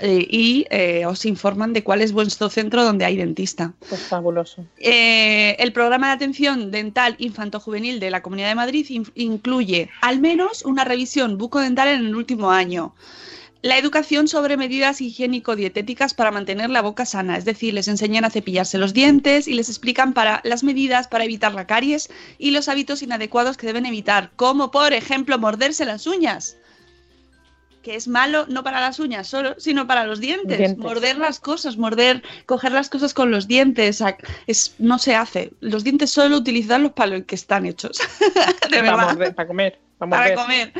[0.00, 3.72] eh, y eh, os informan de cuál es vuestro centro donde hay dentista.
[3.88, 4.64] Pues fabuloso.
[4.78, 10.20] Eh, el programa de atención dental infanto-juvenil de la Comunidad de Madrid in- incluye al
[10.20, 12.94] menos una revisión bucodental en el último año.
[13.60, 18.30] La educación sobre medidas higiénico-dietéticas para mantener la boca sana, es decir, les enseñan a
[18.30, 22.68] cepillarse los dientes y les explican para las medidas para evitar la caries y los
[22.68, 26.56] hábitos inadecuados que deben evitar, como por ejemplo morderse las uñas
[27.82, 30.58] que es malo no para las uñas solo, sino para los dientes.
[30.58, 30.78] Dientes.
[30.78, 34.02] Morder las cosas, morder, coger las cosas con los dientes,
[34.46, 35.52] es, no se hace.
[35.60, 37.98] Los dientes solo utilizarlos para lo que están hechos.
[38.20, 38.30] de
[38.68, 39.12] Para, verdad.
[39.14, 39.87] morder, para comer.
[39.98, 40.72] Para, comer.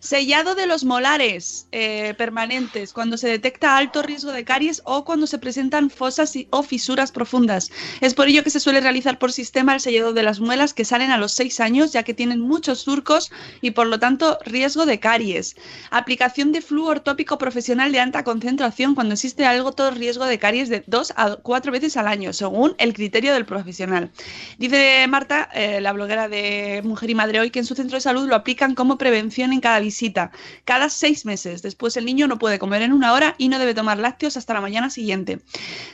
[0.00, 5.26] Sellado de los molares eh, permanentes cuando se detecta alto riesgo de caries o cuando
[5.26, 7.70] se presentan fosas y- o fisuras profundas.
[8.00, 10.84] Es por ello que se suele realizar por sistema el sellado de las muelas que
[10.84, 14.86] salen a los 6 años ya que tienen muchos surcos y por lo tanto riesgo
[14.86, 15.54] de caries.
[15.90, 20.68] Aplicación de flúor tópico profesional de alta concentración cuando existe algo todo riesgo de caries
[20.68, 24.10] de dos a cuatro veces al año, según el criterio del profesional.
[24.58, 28.00] Dice Marta, eh, la bloguera de Mujer y Madre Hoy, que en su centro de
[28.00, 28.34] salud lo
[28.72, 30.30] como prevención en cada visita,
[30.64, 31.60] cada seis meses.
[31.60, 34.54] Después el niño no puede comer en una hora y no debe tomar lácteos hasta
[34.54, 35.40] la mañana siguiente.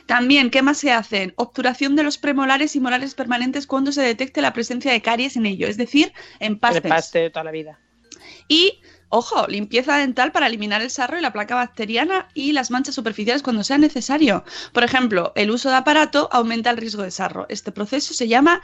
[0.05, 1.33] También, ¿qué más se hacen?
[1.35, 5.45] Obturación de los premolares y molares permanentes cuando se detecte la presencia de caries en
[5.45, 6.89] ello, es decir, en pastes.
[6.89, 7.79] paste de toda la vida.
[8.47, 12.95] Y, ojo, limpieza dental para eliminar el sarro y la placa bacteriana y las manchas
[12.95, 14.43] superficiales cuando sea necesario.
[14.73, 17.45] Por ejemplo, el uso de aparato aumenta el riesgo de sarro.
[17.49, 18.61] Este proceso se llama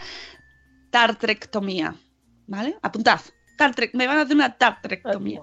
[0.92, 1.96] tartrectomía.
[2.48, 2.78] ¿Vale?
[2.82, 3.20] Apuntad.
[3.58, 5.42] Tartre- me van a hacer una tartrectomía.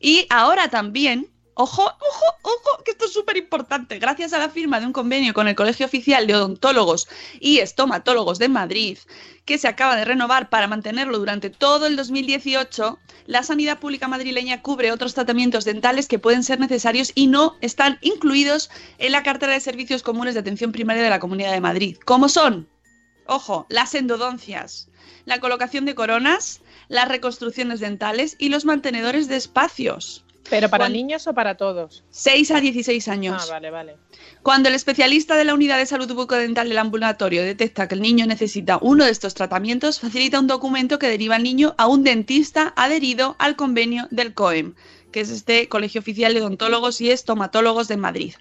[0.00, 3.98] Y ahora también, ojo, ojo, ojo, que esto es súper importante.
[3.98, 7.08] Gracias a la firma de un convenio con el Colegio Oficial de Odontólogos
[7.40, 8.98] y Estomatólogos de Madrid,
[9.44, 14.62] que se acaba de renovar para mantenerlo durante todo el 2018, la sanidad pública madrileña
[14.62, 19.52] cubre otros tratamientos dentales que pueden ser necesarios y no están incluidos en la cartera
[19.52, 21.96] de servicios comunes de atención primaria de la Comunidad de Madrid.
[22.04, 22.68] ¿Cómo son?
[23.26, 24.88] Ojo, las endodoncias,
[25.26, 30.24] la colocación de coronas, las reconstrucciones dentales y los mantenedores de espacios.
[30.50, 32.04] ¿Pero para niños o para todos?
[32.10, 33.44] 6 a 16 años.
[33.46, 33.96] Ah, vale, vale.
[34.42, 38.26] Cuando el especialista de la unidad de salud bucodental del ambulatorio detecta que el niño
[38.26, 42.72] necesita uno de estos tratamientos, facilita un documento que deriva al niño a un dentista
[42.76, 44.74] adherido al convenio del COEM,
[45.12, 48.34] que es este Colegio Oficial de Odontólogos y Estomatólogos de Madrid.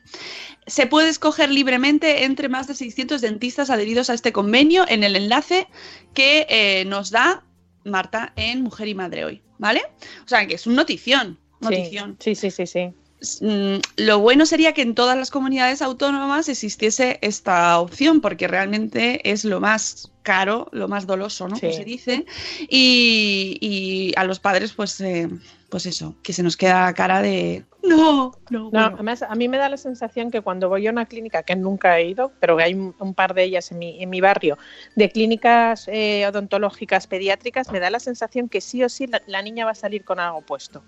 [0.66, 5.16] Se puede escoger libremente entre más de 600 dentistas adheridos a este convenio en el
[5.16, 5.68] enlace
[6.14, 7.44] que eh, nos da
[7.88, 9.82] Marta en Mujer y Madre hoy, ¿vale?
[10.26, 11.38] O sea, que es un notición.
[11.60, 12.18] Notición.
[12.20, 12.94] Sí, sí, sí, sí.
[13.42, 19.30] Mm, Lo bueno sería que en todas las comunidades autónomas existiese esta opción, porque realmente
[19.30, 21.56] es lo más caro, lo más doloso, ¿no?
[21.56, 21.62] Sí.
[21.62, 22.26] Como se dice.
[22.68, 25.30] Y, y a los padres, pues, eh,
[25.70, 28.92] pues eso, que se nos queda cara de no, no, No, bueno".
[28.96, 31.98] además a mí me da la sensación que cuando voy a una clínica, que nunca
[31.98, 34.58] he ido, pero que hay un, un par de ellas en mi, en mi barrio,
[34.98, 39.42] de clínicas eh, odontológicas pediátricas, me da la sensación que sí o sí la, la
[39.42, 40.84] niña va a salir con algo puesto.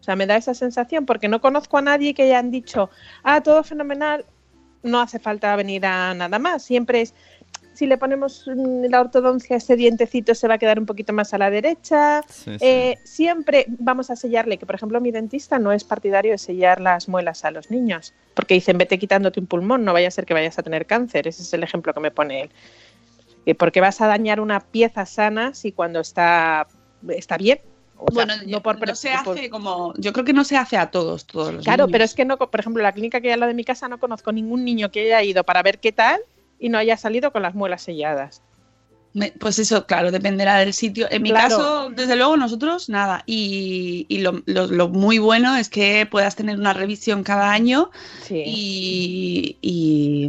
[0.00, 2.90] O sea, me da esa sensación porque no conozco a nadie que hayan dicho,
[3.24, 4.24] ah, todo fenomenal,
[4.82, 6.62] no hace falta venir a nada más.
[6.62, 7.14] Siempre es,
[7.78, 11.32] si le ponemos mm, la ortodoncia, este dientecito se va a quedar un poquito más
[11.32, 12.22] a la derecha.
[12.28, 12.56] Sí, sí.
[12.60, 16.80] Eh, siempre vamos a sellarle, que por ejemplo mi dentista no es partidario de sellar
[16.80, 20.26] las muelas a los niños, porque dicen, vete quitándote un pulmón, no vaya a ser
[20.26, 21.28] que vayas a tener cáncer.
[21.28, 22.50] Ese es el ejemplo que me pone él.
[23.46, 26.66] Eh, porque vas a dañar una pieza sana si cuando está,
[27.08, 27.60] está bien.
[27.96, 29.94] O sea, Bueno, no por, no se por- hace como.
[29.98, 31.92] Yo creo que no se hace a todos, todos los Claro, niños.
[31.92, 33.86] pero es que no, por ejemplo, la clínica que hay al lado de mi casa
[33.88, 36.20] no conozco ningún niño que haya ido para ver qué tal
[36.58, 38.42] y no haya salido con las muelas selladas.
[39.40, 41.08] Pues eso, claro, dependerá del sitio.
[41.10, 41.48] En mi Claro.
[41.56, 43.22] caso, desde luego, nosotros nada.
[43.26, 47.90] Y, y lo, lo- lo muy bueno es que puedas tener una revisión cada año
[48.22, 48.42] Sí.
[48.46, 50.28] y, y,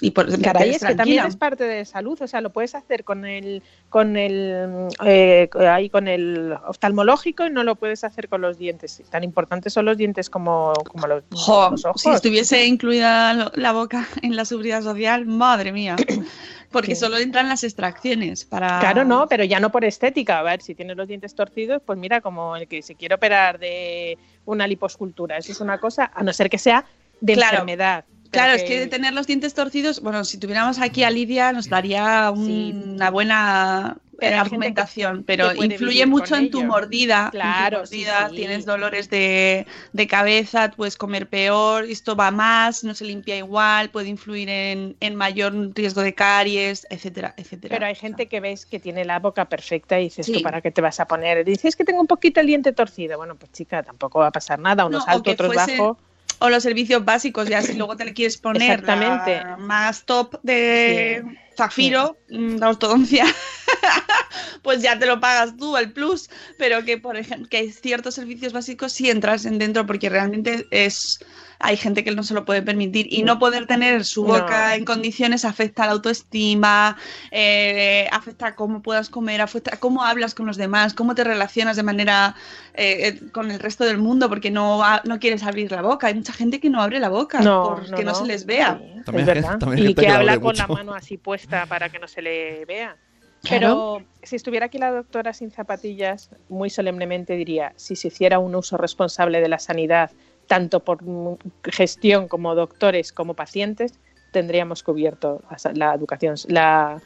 [0.00, 3.02] y por Caray, es que también es parte de salud, o sea, lo puedes hacer
[3.02, 8.42] con el con el eh, ahí con el oftalmológico y no lo puedes hacer con
[8.42, 9.02] los dientes.
[9.10, 12.02] Tan importantes son los dientes como, como los, Jo, los ojos.
[12.02, 15.96] si estuviese incluida la boca en la seguridad social, madre mía.
[16.70, 17.00] Porque Sí.
[17.02, 18.80] solo entran las extracciones para.
[18.80, 20.40] Claro, no, pero ya no por estética.
[20.40, 23.58] A ver, si tienes los dientes torcidos, pues mira, como el que se quiere operar
[23.58, 25.38] de una liposcultura.
[25.38, 26.84] Eso es una cosa, a no ser que sea
[27.20, 27.54] de Claro.
[27.58, 28.04] enfermedad.
[28.30, 31.52] Claro, Pero es que de tener los dientes torcidos, bueno, si tuviéramos aquí a Lidia
[31.52, 32.72] nos daría un- Sí.
[32.94, 36.68] una buena Pero argumentación, que- pero que influye mucho en tu ello.
[36.68, 37.26] mordida.
[37.26, 38.36] tu Claro, sí, mordida, sí.
[38.36, 43.90] tienes dolores de, de cabeza, puedes comer peor, esto va más, no se limpia igual,
[43.90, 47.74] puede influir en, en mayor riesgo de caries, etcétera, etcétera.
[47.74, 50.32] Pero hay gente que ves que tiene la boca perfecta y dices, Sí.
[50.32, 51.44] ¿tú para qué te vas a poner?
[51.44, 53.18] Dices que tengo un poquito el diente torcido.
[53.18, 54.86] Bueno, pues chica, tampoco va a pasar nada.
[54.86, 55.98] Unos No, o alto, que otros fuese- bajo.
[56.38, 59.36] O los servicios básicos, ya si luego te le quieres poner Exactamente.
[59.36, 61.24] la más top de
[61.56, 63.24] Zafiro, mm, la ortodoncia,
[64.62, 66.28] pues ya te lo pagas tú, el plus,
[66.58, 70.66] pero que por ejemplo, que hay ciertos servicios básicos sí entras en dentro porque realmente
[70.70, 71.18] es
[71.58, 74.34] hay gente que no se lo puede permitir y no poder tener su No.
[74.34, 76.96] boca en condiciones afecta a la autoestima,
[77.30, 81.24] eh, afecta a cómo puedas comer, afecta a cómo hablas con los demás, cómo te
[81.24, 82.34] relacionas de manera
[82.74, 86.08] eh, eh, con el resto del mundo porque no, no quieres abrir la boca.
[86.08, 88.78] Hay mucha gente que no abre la boca No, porque no, no, se les vea.
[88.78, 91.88] Sí, También es también y que que la habla con la mano así puesta para
[91.88, 92.96] que no se le vea.
[93.42, 94.00] Claro.
[94.00, 98.54] Pero si estuviera aquí la doctora sin zapatillas, muy solemnemente diría, si se hiciera un
[98.54, 100.10] uso responsable de la sanidad,
[100.48, 103.92] tanto por mm, gestión como doctores como pacientes,
[104.32, 105.42] tendríamos cubierto
[105.74, 107.00] la, educación, la,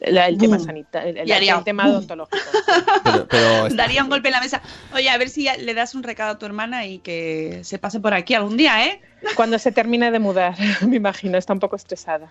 [0.00, 0.66] La- el tema Boom.
[0.66, 2.38] sanitario, el, Y haría el tema odontológico.
[3.04, 4.60] Pero, pero Daría un golpe en la mesa.
[4.94, 7.98] Oye, a ver si le das un recado a tu hermana y que se pase
[7.98, 9.00] por aquí algún día, ¿eh?
[9.34, 10.54] Cuando se termine de mudar,
[10.86, 12.30] me imagino, está un poco estresada.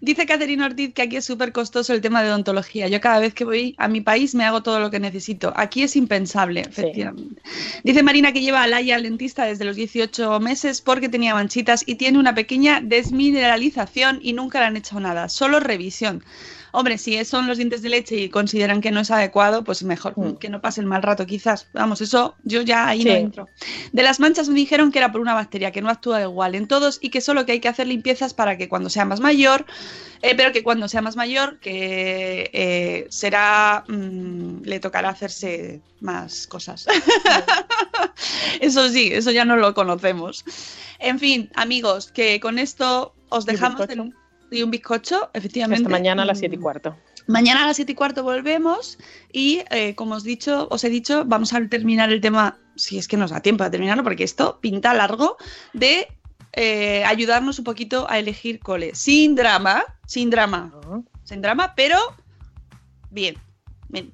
[0.00, 2.88] Dice Catherine Ortiz que aquí es súper costoso el tema de odontología.
[2.88, 5.52] Yo cada vez que voy a mi país me hago todo lo que necesito.
[5.56, 7.42] Aquí es impensable, efectivamente.
[7.84, 11.82] Dice Marina que lleva a Laia al dentista desde los 18 meses porque tenía manchitas
[11.86, 16.22] y tiene una pequeña desmineralización y nunca le han hecho nada, solo revisión.
[16.72, 20.14] Hombre, si son los dientes de leche y consideran que no es adecuado, pues mejor
[20.38, 21.66] que no pase el mal rato, quizás.
[21.72, 23.48] Vamos, eso yo ya ahí no entro.
[23.92, 26.68] De las manchas me dijeron que era por una bacteria que no actúa igual en
[26.68, 29.64] todos y que solo que hay que hacer limpiezas para que cuando sea más mayor,
[30.22, 36.46] eh, pero que cuando sea más mayor, que eh, será, mm, le tocará hacerse más
[36.46, 36.86] cosas.
[38.60, 40.44] eso sí, eso ya no lo conocemos.
[40.98, 43.98] En fin, amigos, que con esto os dejamos del-
[44.50, 45.82] y un bizcocho, efectivamente.
[45.84, 46.96] Hasta mañana a las Mm, 7 y cuarto.
[47.26, 48.98] Mañana a las 7 y cuarto volvemos
[49.32, 53.06] y, eh, como os, dicho, os he dicho, vamos a terminar el tema, si es
[53.06, 55.36] que nos da tiempo de terminarlo, porque esto pinta largo,
[55.74, 56.08] de
[56.54, 58.94] eh, ayudarnos un poquito a elegir cole.
[58.94, 60.72] Sin drama, sin drama,
[61.24, 61.98] sin drama, pero
[63.10, 63.36] bien.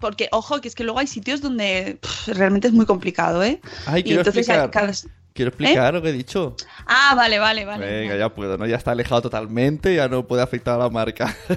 [0.01, 3.61] Porque, ojo, que es que luego hay sitios donde pff, realmente es muy complicado, ¿eh?
[3.87, 4.70] Ay, Y entonces hay explicar.
[4.70, 4.93] cada-
[5.35, 6.55] Quiero explicar lo que he dicho.
[6.87, 7.85] Ah, vale, vale, vale.
[7.85, 8.66] Venga, ya puedo, ¿no?
[8.66, 11.35] Ya está alejado totalmente, ya no puede afectar a la marca.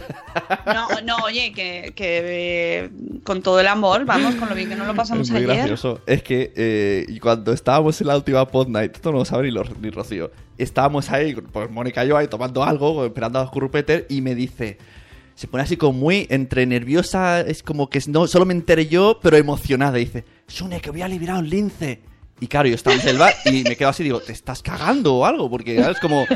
[0.66, 2.22] No, no, oye, que, que,
[2.86, 2.90] eh,
[3.24, 5.56] con todo el amor, vamos, con lo bien que nos lo pasamos es muy ayer.
[5.58, 6.02] gracioso.
[6.06, 9.52] Es que eh, cuando estábamos en la última pod night, esto no lo sabe ni,
[9.52, 10.32] lo- ni Rocío.
[10.58, 14.78] Estábamos ahí, pues Mónica y yo ahí tomando algo, esperando a Currupeter, y me dice.
[15.36, 19.20] Se pone así como muy entre nerviosa, es como que no, solo me enteré yo,
[19.22, 20.00] pero emocionada.
[20.00, 22.02] Y dice, Sune, que voy a liberar un lince.
[22.40, 25.16] Y claro, yo estaba en el bar y me quedo así, digo, ¿te estás cagando
[25.16, 25.50] o algo?
[25.50, 25.98] Porque ¿sabes?
[25.98, 26.26] es como.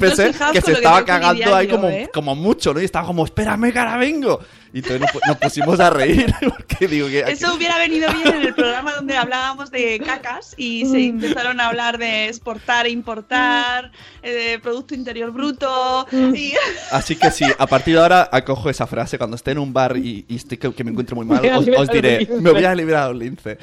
[0.00, 2.10] Pensé que se estaba que cagando ahí yo, como, ¿eh?
[2.12, 2.80] como mucho, ¿no?
[2.80, 4.40] Y estaba como, espérame, que ahora vengo.
[4.72, 7.20] Y entonces nos, nos pusimos a reír, porque digo que.
[7.20, 11.68] Eso hubiera venido bien en el programa donde hablábamos de cacas y se empezaron a
[11.68, 13.92] hablar de exportar e importar,
[14.22, 16.06] eh, de Producto Interior Bruto.
[16.12, 16.54] Y...
[16.90, 19.18] Así que sí, a partir de ahora acojo esa frase.
[19.18, 21.68] Cuando esté en un bar y, y estoy que, que me encuentre muy mal, os,
[21.76, 23.58] os diré, me voy a liberar un lince.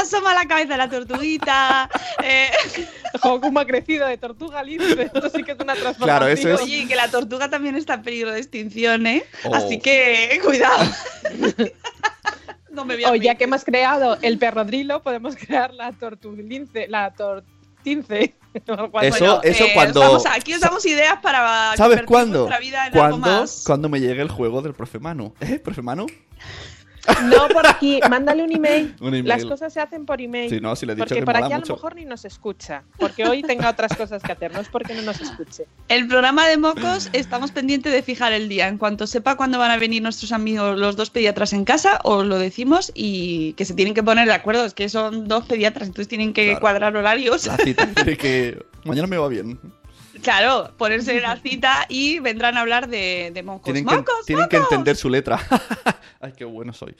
[0.00, 1.88] Asoma la cabeza de la tortuguita.
[2.22, 2.48] eh,
[3.22, 5.02] ha crecido de tortuga lince.
[5.02, 6.04] Esto sí que es una transformación.
[6.06, 9.24] Claro, eso es- Oye, que la tortuga también está en peligro de extinción, ¿eh?
[9.44, 9.54] Oh.
[9.54, 10.84] Así que, cuidado.
[12.70, 16.86] no me voy a O ya que hemos creado el perrodrilo, podemos crear la tortulince,
[16.88, 18.34] la tortince.
[18.68, 19.08] o algo así.
[19.08, 22.48] Eso- eso eh, cuando- os damos- aquí os damos ideas para ¿Sabes cuándo?
[22.60, 23.62] vida en algo Cuando, más.
[23.66, 25.34] cuando me llegue el juego del profe Manu.
[25.40, 26.06] ¿Eh, profe Manu?
[27.24, 28.94] No por aquí, mándale un email.
[29.00, 29.26] Un email.
[29.28, 30.50] Las cosas se hacen por email.
[30.50, 32.24] Sí, no, sí le he dicho porque que por aquí a lo mejor ni nos
[32.24, 32.82] escucha.
[32.98, 35.66] Porque hoy tenga otras cosas que hacer, no es porque no nos escuche.
[35.88, 38.68] El programa de Mocos estamos pendientes de fijar el día.
[38.68, 42.26] En cuanto sepa cuándo van a venir nuestros amigos, los dos pediatras en casa, os
[42.26, 44.64] lo decimos y que se tienen que poner de acuerdo.
[44.64, 46.60] Es que son dos pediatras, entonces tienen que Claro.
[46.60, 47.46] cuadrar horarios.
[47.46, 47.86] La cita.
[48.04, 49.58] de que mañana me va bien.
[50.22, 53.64] Claro, ponerse la cita y vendrán a hablar de, de Mocos.
[53.64, 55.38] Tienen, que, ¡Mocos, tienen que entender su letra.
[56.20, 56.94] Ay, qué bueno soy.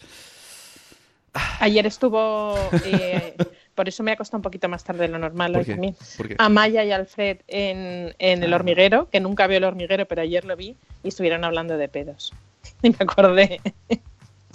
[1.60, 2.56] Ayer estuvo.
[2.84, 3.34] eh,
[3.74, 5.72] por eso me ha costado un poquito más tarde de lo normal ¿Por hoy qué?
[5.72, 5.96] también.
[6.16, 6.34] ¿Por qué?
[6.38, 8.56] Amaya y Alfred en, en el Ah.
[8.56, 12.32] hormiguero, que nunca veo el hormiguero, pero ayer lo vi y estuvieron hablando de pedos.
[12.82, 13.60] Y me acordé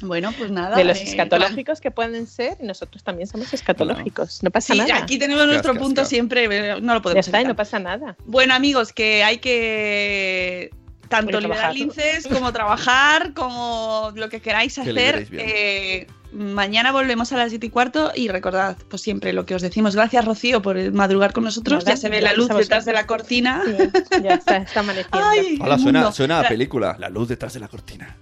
[0.03, 0.75] Bueno, pues nada.
[0.75, 4.43] de los eh, escatológicos que pueden ser y nosotros también somos escatológicos.
[4.43, 4.97] No pasa Sí, nada.
[4.97, 8.15] aquí tenemos nuestro punto siempre, eh, no lo ya podemos está, y no pasa nada.
[8.25, 10.71] Bueno, amigos, que hay que
[11.09, 11.75] tanto liberar trabajar.
[11.75, 15.27] linces como trabajar, como lo que queráis Que hacer.
[15.31, 19.61] Eh, mañana volvemos a las 7 y cuarto y recordad, pues siempre lo que os
[19.61, 19.95] decimos.
[19.95, 21.83] Gracias, Rocío, por madrugar con nosotros.
[21.85, 23.61] Nada, ya se ve la luz detrás de la cortina.
[23.63, 25.27] Sí, ya está, está amaneciendo.
[25.27, 26.95] Ay, Hola, suena, suena a La- película.
[26.99, 28.17] La luz detrás de la cortina.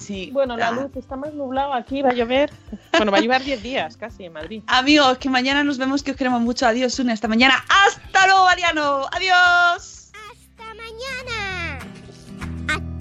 [0.00, 0.30] Sí.
[0.32, 0.72] Bueno, la Ah.
[0.72, 2.50] luz está más nublado aquí, va a llover.
[2.96, 4.62] Bueno, va a llover 10 días casi en Madrid.
[4.66, 6.66] Amigos, que mañana nos vemos, que os queremos mucho.
[6.66, 7.62] Adiós, Une, hasta mañana.
[7.68, 9.06] ¡Hasta luego, Mariano!
[9.12, 10.10] ¡Adiós!
[10.30, 11.78] Hasta mañana.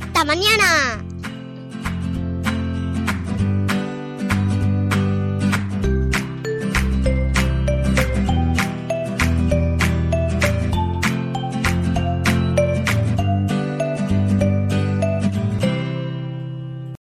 [0.04, 1.04] Hasta mañana.